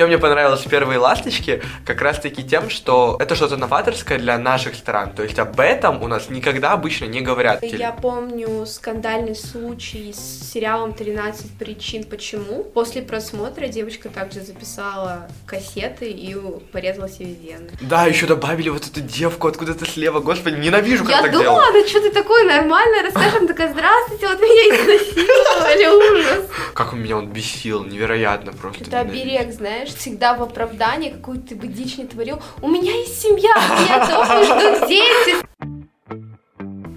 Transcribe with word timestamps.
Чем 0.00 0.08
мне 0.08 0.16
понравилось 0.16 0.62
первые 0.62 0.98
«Ласточки», 0.98 1.60
как 1.84 2.00
раз-таки 2.00 2.42
тем, 2.42 2.70
что 2.70 3.18
это 3.20 3.34
что-то 3.34 3.58
новаторское 3.58 4.18
для 4.18 4.38
наших 4.38 4.74
стран. 4.74 5.12
То 5.12 5.22
есть 5.22 5.38
об 5.38 5.60
этом 5.60 6.02
у 6.02 6.08
нас 6.08 6.30
никогда 6.30 6.72
обычно 6.72 7.04
не 7.04 7.20
говорят. 7.20 7.62
Я 7.62 7.92
помню 7.92 8.64
скандальный 8.64 9.36
случай 9.36 10.14
с 10.14 10.50
сериалом 10.50 10.92
«13 10.92 11.58
причин 11.58 12.04
почему». 12.04 12.64
После 12.64 13.02
просмотра 13.02 13.66
девочка 13.66 14.08
также 14.08 14.40
записала 14.40 15.28
кассеты 15.44 16.10
и 16.10 16.34
порезала 16.72 17.10
себе 17.10 17.34
вены. 17.34 17.68
Да, 17.82 18.06
еще 18.06 18.24
добавили 18.24 18.70
вот 18.70 18.86
эту 18.86 19.02
девку 19.02 19.48
откуда-то 19.48 19.84
слева. 19.84 20.20
Господи, 20.20 20.56
ненавижу, 20.56 21.04
как 21.04 21.16
Я 21.16 21.22
так 21.24 21.32
думала, 21.32 21.60
делают. 21.60 21.84
да 21.84 21.88
что 21.90 22.00
ты 22.00 22.10
такой 22.10 22.44
нормально 22.44 23.02
расскажем, 23.02 23.46
такая, 23.46 23.70
здравствуйте, 23.70 24.28
вот 24.28 24.40
меня 24.40 24.76
изнасиловали, 24.76 26.20
ужас. 26.20 26.50
Как 26.72 26.94
он 26.94 27.02
меня 27.02 27.18
он 27.18 27.28
бесил, 27.28 27.84
невероятно 27.84 28.54
просто. 28.54 28.84
Это 28.84 29.00
оберег, 29.00 29.52
знаешь, 29.52 29.89
всегда 29.94 30.34
в 30.34 30.42
оправдании, 30.42 31.10
какую 31.10 31.40
ты 31.40 31.54
бы 31.54 31.66
дичь 31.66 31.98
не 31.98 32.06
творил. 32.06 32.40
У 32.62 32.68
меня 32.68 32.92
есть 32.92 33.20
семья, 33.20 33.54
меня 33.80 34.06
дома 34.06 34.44
ждут 34.44 34.88
дети. 34.88 35.69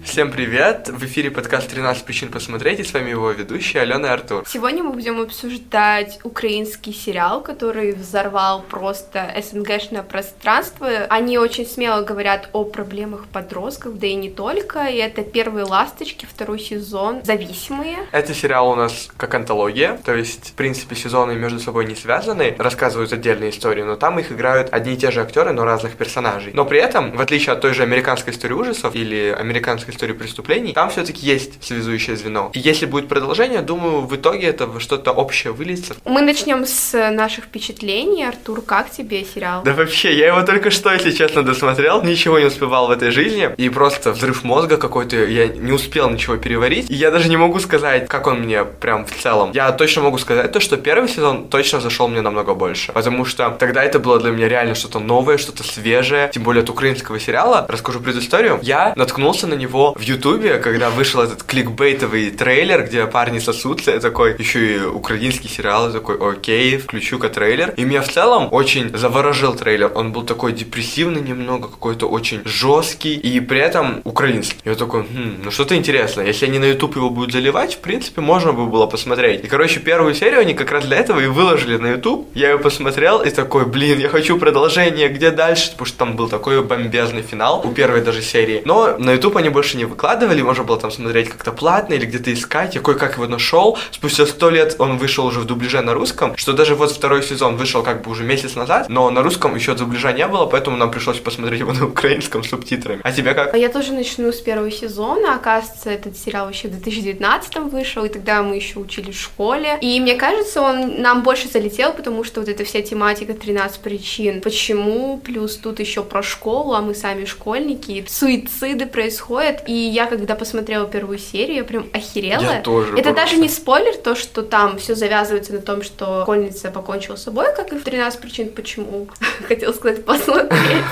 Всем 0.04 0.30
привет! 0.30 0.90
В 0.90 1.02
эфире 1.06 1.30
подкаст 1.30 1.74
«13 1.74 2.04
причин 2.04 2.30
посмотреть» 2.30 2.78
и 2.78 2.84
с 2.84 2.92
вами 2.92 3.10
его 3.10 3.30
ведущий 3.30 3.78
Алена 3.78 4.08
и 4.08 4.10
Артур. 4.10 4.44
Сегодня 4.46 4.84
мы 4.84 4.92
будем 4.92 5.18
обсуждать 5.18 6.20
украинский 6.22 6.92
сериал, 6.92 7.42
который 7.42 7.92
взорвал 7.92 8.62
просто 8.62 9.34
СНГшное 9.42 10.02
пространство. 10.02 10.88
Они 11.08 11.38
очень 11.38 11.66
смело 11.66 12.02
говорят 12.02 12.50
о 12.52 12.64
проблемах 12.64 13.26
подростков, 13.26 13.98
да 13.98 14.06
и 14.06 14.14
не 14.14 14.30
только. 14.30 14.84
И 14.86 14.98
это 14.98 15.22
«Первые 15.22 15.64
ласточки», 15.64 16.26
второй 16.26 16.60
сезон, 16.60 17.24
«Зависимые». 17.24 17.96
Это 18.12 18.34
сериал 18.34 18.70
у 18.70 18.74
нас 18.76 19.08
как 19.16 19.34
антология, 19.34 19.98
то 20.04 20.14
есть, 20.14 20.50
в 20.50 20.52
принципе, 20.52 20.94
сезоны 20.94 21.34
между 21.34 21.58
собой 21.58 21.86
не 21.86 21.96
связаны, 21.96 22.54
рассказывают 22.58 23.12
отдельные 23.12 23.50
истории, 23.50 23.82
но 23.82 23.96
там 23.96 24.18
их 24.18 24.30
играют 24.30 24.68
одни 24.70 24.92
и 24.92 24.96
те 24.96 25.10
же 25.10 25.22
актеры, 25.22 25.52
но 25.52 25.64
разных 25.64 25.96
персонажей. 25.96 26.52
Но 26.52 26.66
при 26.66 26.78
этом, 26.78 27.16
в 27.16 27.20
отличие 27.20 27.54
от 27.54 27.62
той 27.62 27.72
же 27.72 27.82
американской 27.82 28.32
истории 28.32 28.54
ужасов 28.54 28.94
или 28.94 29.34
американской 29.36 29.93
истории 29.94 30.12
преступлений, 30.12 30.72
там 30.72 30.90
все-таки 30.90 31.26
есть 31.26 31.62
связующее 31.64 32.16
звено. 32.16 32.50
И 32.52 32.58
если 32.58 32.86
будет 32.86 33.08
продолжение, 33.08 33.60
думаю, 33.62 34.02
в 34.02 34.14
итоге 34.14 34.48
это 34.48 34.66
во 34.66 34.80
что-то 34.80 35.12
общее 35.12 35.52
выльется. 35.52 35.94
Мы 36.04 36.20
начнем 36.20 36.66
с 36.66 37.10
наших 37.10 37.44
впечатлений. 37.44 38.24
Артур, 38.24 38.62
как 38.62 38.90
тебе 38.90 39.24
сериал? 39.24 39.62
Да 39.64 39.72
вообще, 39.72 40.16
я 40.16 40.28
его 40.28 40.42
только 40.42 40.70
что, 40.70 40.92
если 40.92 41.12
честно, 41.12 41.42
досмотрел, 41.42 42.02
ничего 42.02 42.38
не 42.38 42.46
успевал 42.46 42.88
в 42.88 42.90
этой 42.90 43.10
жизни, 43.10 43.50
и 43.56 43.68
просто 43.68 44.12
взрыв 44.12 44.44
мозга 44.44 44.76
какой-то, 44.76 45.16
я 45.24 45.48
не 45.48 45.72
успел 45.72 46.10
ничего 46.10 46.36
переварить, 46.36 46.90
и 46.90 46.94
я 46.94 47.10
даже 47.10 47.28
не 47.28 47.36
могу 47.36 47.60
сказать, 47.60 48.08
как 48.08 48.26
он 48.26 48.40
мне 48.40 48.64
прям 48.64 49.06
в 49.06 49.12
целом. 49.14 49.52
Я 49.54 49.72
точно 49.72 50.02
могу 50.02 50.18
сказать 50.18 50.52
то, 50.52 50.60
что 50.60 50.76
первый 50.76 51.08
сезон 51.08 51.48
точно 51.48 51.80
зашел 51.80 52.08
мне 52.08 52.20
намного 52.20 52.54
больше, 52.54 52.92
потому 52.92 53.24
что 53.24 53.50
тогда 53.50 53.82
это 53.84 53.98
было 53.98 54.18
для 54.18 54.30
меня 54.30 54.48
реально 54.48 54.74
что-то 54.74 54.98
новое, 54.98 55.38
что-то 55.38 55.62
свежее, 55.62 56.30
тем 56.32 56.42
более 56.42 56.62
от 56.62 56.70
украинского 56.70 57.20
сериала. 57.20 57.66
Расскажу 57.68 58.00
предысторию. 58.00 58.58
Я 58.62 58.92
наткнулся 58.96 59.46
на 59.46 59.54
него 59.54 59.83
в 59.92 60.02
Ютубе, 60.02 60.58
когда 60.58 60.90
вышел 60.90 61.20
этот 61.20 61.42
кликбейтовый 61.42 62.30
трейлер, 62.30 62.84
где 62.84 63.06
парни 63.06 63.38
сосутся, 63.38 63.90
я 63.90 64.00
такой, 64.00 64.34
еще 64.38 64.76
и 64.76 64.80
украинский 64.80 65.50
сериал, 65.50 65.88
я 65.88 65.92
такой, 65.92 66.16
окей, 66.18 66.78
включу-ка 66.78 67.28
трейлер. 67.28 67.74
И 67.76 67.84
меня 67.84 68.02
в 68.02 68.08
целом 68.08 68.48
очень 68.50 68.96
заворожил 68.96 69.54
трейлер. 69.54 69.92
Он 69.94 70.12
был 70.12 70.22
такой 70.22 70.52
депрессивный 70.52 71.20
немного, 71.20 71.68
какой-то 71.68 72.06
очень 72.06 72.42
жесткий, 72.44 73.14
и 73.14 73.40
при 73.40 73.60
этом 73.60 74.00
украинский. 74.04 74.58
Я 74.64 74.74
такой, 74.74 75.02
хм, 75.02 75.42
ну 75.44 75.50
что-то 75.50 75.76
интересное. 75.76 76.26
Если 76.26 76.46
они 76.46 76.58
на 76.58 76.66
YouTube 76.66 76.96
его 76.96 77.10
будут 77.10 77.32
заливать, 77.32 77.74
в 77.74 77.78
принципе, 77.78 78.20
можно 78.20 78.52
бы 78.52 78.66
было 78.66 78.86
посмотреть. 78.86 79.44
И, 79.44 79.46
короче, 79.46 79.80
первую 79.80 80.14
серию 80.14 80.40
они 80.40 80.54
как 80.54 80.70
раз 80.70 80.84
для 80.84 80.98
этого 80.98 81.20
и 81.20 81.26
выложили 81.26 81.76
на 81.76 81.92
YouTube. 81.92 82.28
Я 82.34 82.52
ее 82.52 82.58
посмотрел 82.58 83.22
и 83.22 83.30
такой, 83.30 83.66
блин, 83.66 83.98
я 83.98 84.08
хочу 84.08 84.38
продолжение, 84.38 85.08
где 85.08 85.30
дальше? 85.30 85.70
Потому 85.72 85.86
что 85.86 85.98
там 85.98 86.16
был 86.16 86.28
такой 86.28 86.62
бомбезный 86.62 87.22
финал 87.22 87.62
у 87.64 87.72
первой 87.72 88.00
даже 88.00 88.22
серии. 88.22 88.62
Но 88.64 88.96
на 88.98 89.12
YouTube 89.12 89.36
они 89.36 89.48
больше 89.48 89.73
не 89.76 89.84
выкладывали, 89.84 90.42
можно 90.42 90.64
было 90.64 90.78
там 90.78 90.90
смотреть 90.90 91.28
как-то 91.28 91.52
платно 91.52 91.94
или 91.94 92.06
где-то 92.06 92.32
искать. 92.32 92.74
Я 92.74 92.80
кое-как 92.80 93.14
его 93.14 93.26
нашел. 93.26 93.78
Спустя 93.90 94.26
сто 94.26 94.50
лет 94.50 94.76
он 94.78 94.98
вышел 94.98 95.26
уже 95.26 95.40
в 95.40 95.44
дубляже 95.44 95.80
на 95.80 95.94
русском, 95.94 96.36
что 96.36 96.52
даже 96.52 96.74
вот 96.74 96.92
второй 96.92 97.22
сезон 97.22 97.56
вышел 97.56 97.82
как 97.82 98.02
бы 98.02 98.10
уже 98.10 98.24
месяц 98.24 98.54
назад, 98.54 98.88
но 98.88 99.10
на 99.10 99.22
русском 99.22 99.54
еще 99.54 99.74
дубляжа 99.74 100.12
не 100.12 100.26
было, 100.26 100.46
поэтому 100.46 100.76
нам 100.76 100.90
пришлось 100.90 101.18
посмотреть 101.18 101.60
его 101.60 101.72
на 101.78 101.86
украинском 101.86 102.42
с 102.44 102.48
субтитрами. 102.48 103.00
А 103.02 103.12
тебя 103.12 103.34
как? 103.34 103.54
Я 103.56 103.68
тоже 103.68 103.92
начну 103.92 104.32
с 104.32 104.40
первого 104.40 104.70
сезона. 104.70 105.34
Оказывается, 105.34 105.90
этот 105.90 106.16
сериал 106.16 106.48
еще 106.48 106.68
в 106.68 106.72
2019 106.72 107.56
вышел, 107.72 108.04
и 108.04 108.08
тогда 108.08 108.42
мы 108.42 108.56
еще 108.56 108.78
учились 108.78 109.16
в 109.16 109.20
школе. 109.20 109.78
И 109.80 110.00
мне 110.00 110.14
кажется, 110.14 110.60
он 110.60 111.00
нам 111.00 111.22
больше 111.22 111.48
залетел, 111.48 111.92
потому 111.92 112.24
что 112.24 112.40
вот 112.40 112.48
эта 112.48 112.64
вся 112.64 112.82
тематика 112.82 113.34
13 113.34 113.80
причин, 113.80 114.40
почему, 114.40 115.18
плюс 115.18 115.56
тут 115.56 115.80
еще 115.80 116.02
про 116.02 116.22
школу, 116.22 116.74
а 116.74 116.80
мы 116.80 116.94
сами 116.94 117.24
школьники, 117.24 118.04
суициды 118.08 118.86
происходят. 118.86 119.63
И 119.66 119.72
я, 119.72 120.06
когда 120.06 120.34
посмотрела 120.34 120.86
первую 120.86 121.18
серию, 121.18 121.58
я 121.58 121.64
прям 121.64 121.86
охерела. 121.92 122.42
Я 122.42 122.60
тоже 122.60 122.92
Это 122.92 123.10
просто. 123.12 123.14
даже 123.14 123.36
не 123.36 123.48
спойлер, 123.48 123.96
то, 123.96 124.14
что 124.14 124.42
там 124.42 124.78
все 124.78 124.94
завязывается 124.94 125.52
на 125.52 125.60
том, 125.60 125.82
что 125.82 126.22
школьница 126.22 126.70
покончила 126.70 127.16
с 127.16 127.24
собой, 127.24 127.46
как 127.56 127.72
и 127.72 127.76
в 127.78 127.84
13 127.84 128.20
причин 128.20 128.48
почему. 128.50 129.08
Хотела 129.48 129.72
сказать, 129.72 130.04
посмотреть. 130.04 130.84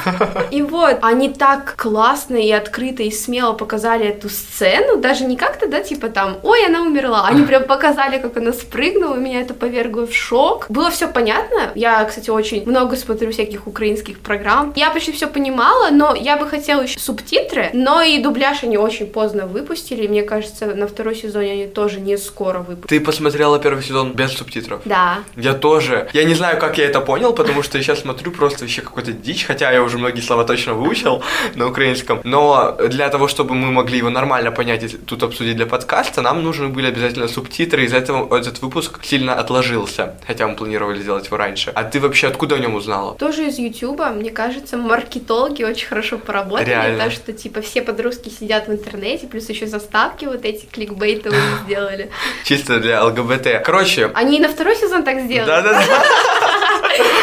И 0.50 0.62
вот, 0.62 0.98
они 1.02 1.28
так 1.30 1.74
классно 1.76 2.36
и 2.36 2.50
открыто 2.50 3.02
и 3.02 3.10
смело 3.10 3.52
показали 3.52 4.06
эту 4.06 4.28
сцену, 4.28 4.96
даже 4.98 5.24
не 5.24 5.36
как-то, 5.36 5.66
да, 5.68 5.80
типа 5.80 6.08
там, 6.08 6.38
ой, 6.42 6.66
она 6.66 6.82
умерла. 6.82 7.26
Они 7.26 7.44
прям 7.44 7.64
показали, 7.64 8.18
как 8.18 8.36
она 8.36 8.52
спрыгнула, 8.52 9.14
меня 9.14 9.40
это 9.40 9.54
повергло 9.54 10.06
в 10.06 10.14
шок. 10.14 10.66
Было 10.68 10.90
все 10.90 11.08
понятно. 11.08 11.72
Я, 11.74 12.04
кстати, 12.04 12.30
очень 12.30 12.66
много 12.68 12.96
смотрю 12.96 13.30
всяких 13.32 13.66
украинских 13.66 14.20
программ. 14.20 14.72
Я 14.76 14.90
почти 14.90 15.12
все 15.12 15.26
понимала, 15.26 15.90
но 15.90 16.14
я 16.14 16.36
бы 16.36 16.46
хотела 16.46 16.82
еще 16.82 16.98
субтитры, 16.98 17.70
но 17.72 18.02
и 18.02 18.18
дубляж 18.18 18.51
они 18.62 18.76
очень 18.76 19.06
поздно 19.06 19.46
выпустили. 19.46 20.04
и 20.04 20.08
Мне 20.08 20.22
кажется, 20.22 20.66
на 20.74 20.86
второй 20.86 21.14
сезоне 21.14 21.52
они 21.52 21.66
тоже 21.66 22.00
не 22.00 22.16
скоро 22.18 22.58
выпустят. 22.58 22.88
Ты 22.88 23.00
посмотрела 23.00 23.58
первый 23.58 23.82
сезон 23.82 24.12
без 24.12 24.32
субтитров? 24.32 24.80
Да. 24.84 25.20
Я 25.36 25.54
тоже. 25.54 26.08
Я 26.12 26.24
не 26.24 26.34
знаю, 26.34 26.58
как 26.58 26.78
я 26.78 26.84
это 26.84 27.00
понял, 27.00 27.32
потому 27.32 27.62
что 27.62 27.78
я 27.78 27.84
сейчас 27.84 28.00
смотрю 28.00 28.30
просто 28.32 28.60
вообще 28.60 28.82
какой-то 28.82 29.12
дичь, 29.12 29.44
хотя 29.46 29.70
я 29.70 29.82
уже 29.82 29.98
многие 29.98 30.20
слова 30.20 30.44
точно 30.44 30.74
выучил 30.74 31.22
на 31.54 31.66
украинском. 31.66 32.20
Но 32.24 32.76
для 32.88 33.08
того, 33.08 33.28
чтобы 33.28 33.54
мы 33.54 33.70
могли 33.72 33.98
его 33.98 34.10
нормально 34.10 34.50
понять 34.52 34.82
и 34.84 34.88
тут 34.88 35.22
обсудить 35.22 35.56
для 35.56 35.66
подкаста, 35.66 36.22
нам 36.22 36.42
нужны 36.42 36.68
были 36.68 36.88
обязательно 36.88 37.28
субтитры, 37.28 37.84
из-за 37.84 37.98
этого 37.98 38.36
этот 38.36 38.60
выпуск 38.62 39.00
сильно 39.02 39.34
отложился, 39.34 40.16
хотя 40.26 40.46
мы 40.46 40.56
планировали 40.56 41.00
сделать 41.00 41.26
его 41.26 41.36
раньше. 41.36 41.70
А 41.74 41.84
ты 41.84 42.00
вообще 42.00 42.28
откуда 42.28 42.56
о 42.56 42.58
нем 42.58 42.74
узнала? 42.74 43.14
Тоже 43.14 43.46
из 43.48 43.58
Ютуба, 43.58 44.08
мне 44.10 44.30
кажется, 44.30 44.76
маркетологи 44.76 45.62
очень 45.64 45.86
хорошо 45.86 46.18
поработали, 46.18 46.68
Реально. 46.68 46.92
потому 46.94 47.10
что, 47.10 47.32
типа, 47.32 47.60
все 47.60 47.82
подростки 47.82 48.28
сидят 48.42 48.66
в 48.66 48.72
интернете, 48.72 49.28
плюс 49.28 49.48
еще 49.48 49.66
заставки 49.68 50.24
вот 50.24 50.44
эти 50.44 50.66
кликбейтовые 50.66 51.40
сделали. 51.64 52.10
Чисто 52.44 52.80
для 52.80 53.04
ЛГБТ. 53.04 53.62
Короче, 53.64 54.10
Они 54.14 54.38
и 54.38 54.40
на 54.40 54.48
второй 54.48 54.74
сезон 54.74 55.04
так 55.04 55.20
сделали. 55.20 55.46
да-да-да. 55.46 56.02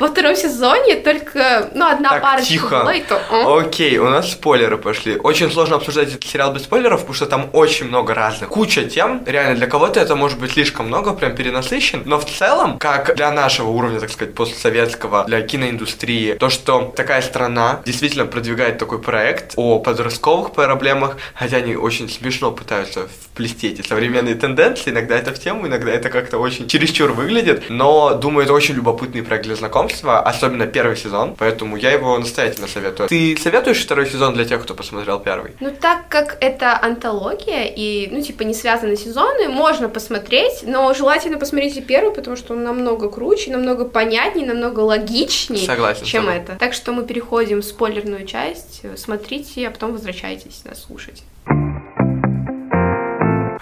Во 0.00 0.08
втором 0.08 0.36
сезоне 0.36 0.96
только, 0.96 1.70
ну, 1.74 1.86
одна 1.86 2.10
Так, 2.10 2.22
парочка 2.22 2.48
тихо. 2.48 2.80
была, 2.80 2.94
и 2.94 3.02
то... 3.02 3.58
Окей, 3.58 3.98
у 3.98 4.08
нас 4.08 4.32
спойлеры 4.32 4.78
пошли. 4.78 5.16
Очень 5.16 5.50
сложно 5.50 5.76
обсуждать 5.76 6.08
этот 6.08 6.24
сериал 6.24 6.52
без 6.52 6.62
спойлеров, 6.62 7.00
потому 7.00 7.14
что 7.14 7.26
там 7.26 7.50
очень 7.52 7.86
много 7.86 8.14
разных. 8.14 8.48
Куча 8.48 8.84
тем. 8.84 9.22
Реально, 9.26 9.56
для 9.56 9.66
кого-то 9.66 9.98
это 10.00 10.14
может 10.14 10.38
быть 10.38 10.52
слишком 10.52 10.86
много, 10.86 11.12
прям 11.14 11.34
перенасыщен. 11.34 12.02
Но 12.04 12.18
в 12.18 12.26
целом, 12.26 12.78
как 12.78 13.16
для 13.16 13.30
нашего 13.32 13.68
уровня, 13.68 13.98
так 13.98 14.10
сказать, 14.10 14.34
постсоветского, 14.34 15.24
для 15.24 15.42
киноиндустрии, 15.42 16.34
то, 16.34 16.48
что 16.48 16.92
такая 16.96 17.22
страна 17.22 17.80
действительно 17.84 18.26
продвигает 18.26 18.78
такой 18.78 19.00
проект 19.00 19.54
о 19.56 19.78
подростковых 19.80 20.52
проблемах, 20.52 21.16
хотя 21.34 21.56
они 21.58 21.74
очень 21.74 22.08
смешно 22.08 22.52
пытаются 22.52 23.08
вплести 23.32 23.68
эти 23.68 23.86
современные 23.86 24.34
тенденции. 24.34 24.90
Иногда 24.90 25.16
это 25.16 25.32
в 25.32 25.38
тему, 25.38 25.66
иногда 25.66 25.90
это 25.90 26.08
как-то 26.08 26.38
очень 26.38 26.68
чересчур 26.68 27.12
выглядит. 27.12 27.64
Но, 27.68 28.14
думаю, 28.14 28.44
это 28.44 28.52
очень 28.52 28.74
любопытный 28.74 29.22
проект 29.22 29.46
для 29.46 29.56
знакомства, 29.88 30.20
особенно 30.20 30.66
первый 30.66 30.96
сезон, 30.96 31.34
поэтому 31.36 31.76
я 31.76 31.92
его 31.92 32.18
настоятельно 32.18 32.68
советую. 32.68 33.08
Ты 33.08 33.36
советуешь 33.36 33.82
второй 33.82 34.06
сезон 34.06 34.34
для 34.34 34.44
тех, 34.44 34.62
кто 34.62 34.74
посмотрел 34.74 35.20
первый? 35.20 35.52
Ну, 35.60 35.70
так 35.70 36.08
как 36.08 36.36
это 36.40 36.78
антология 36.80 37.64
и, 37.64 38.08
ну, 38.10 38.22
типа, 38.22 38.42
не 38.42 38.54
связаны 38.54 38.96
сезоны, 38.96 39.48
можно 39.48 39.88
посмотреть, 39.88 40.62
но 40.64 40.92
желательно 40.94 41.38
посмотрите 41.38 41.80
первый, 41.80 42.12
потому 42.12 42.36
что 42.36 42.54
он 42.54 42.62
намного 42.62 43.08
круче, 43.08 43.50
намного 43.50 43.84
понятнее, 43.84 44.46
намного 44.46 44.80
логичнее, 44.80 45.66
Согласен 45.66 46.04
чем 46.04 46.28
это. 46.28 46.56
Так 46.58 46.74
что 46.74 46.92
мы 46.92 47.04
переходим 47.04 47.60
в 47.60 47.64
спойлерную 47.64 48.26
часть. 48.26 48.82
Смотрите, 48.96 49.66
а 49.66 49.70
потом 49.70 49.92
возвращайтесь 49.92 50.62
нас 50.64 50.82
слушать. 50.82 51.22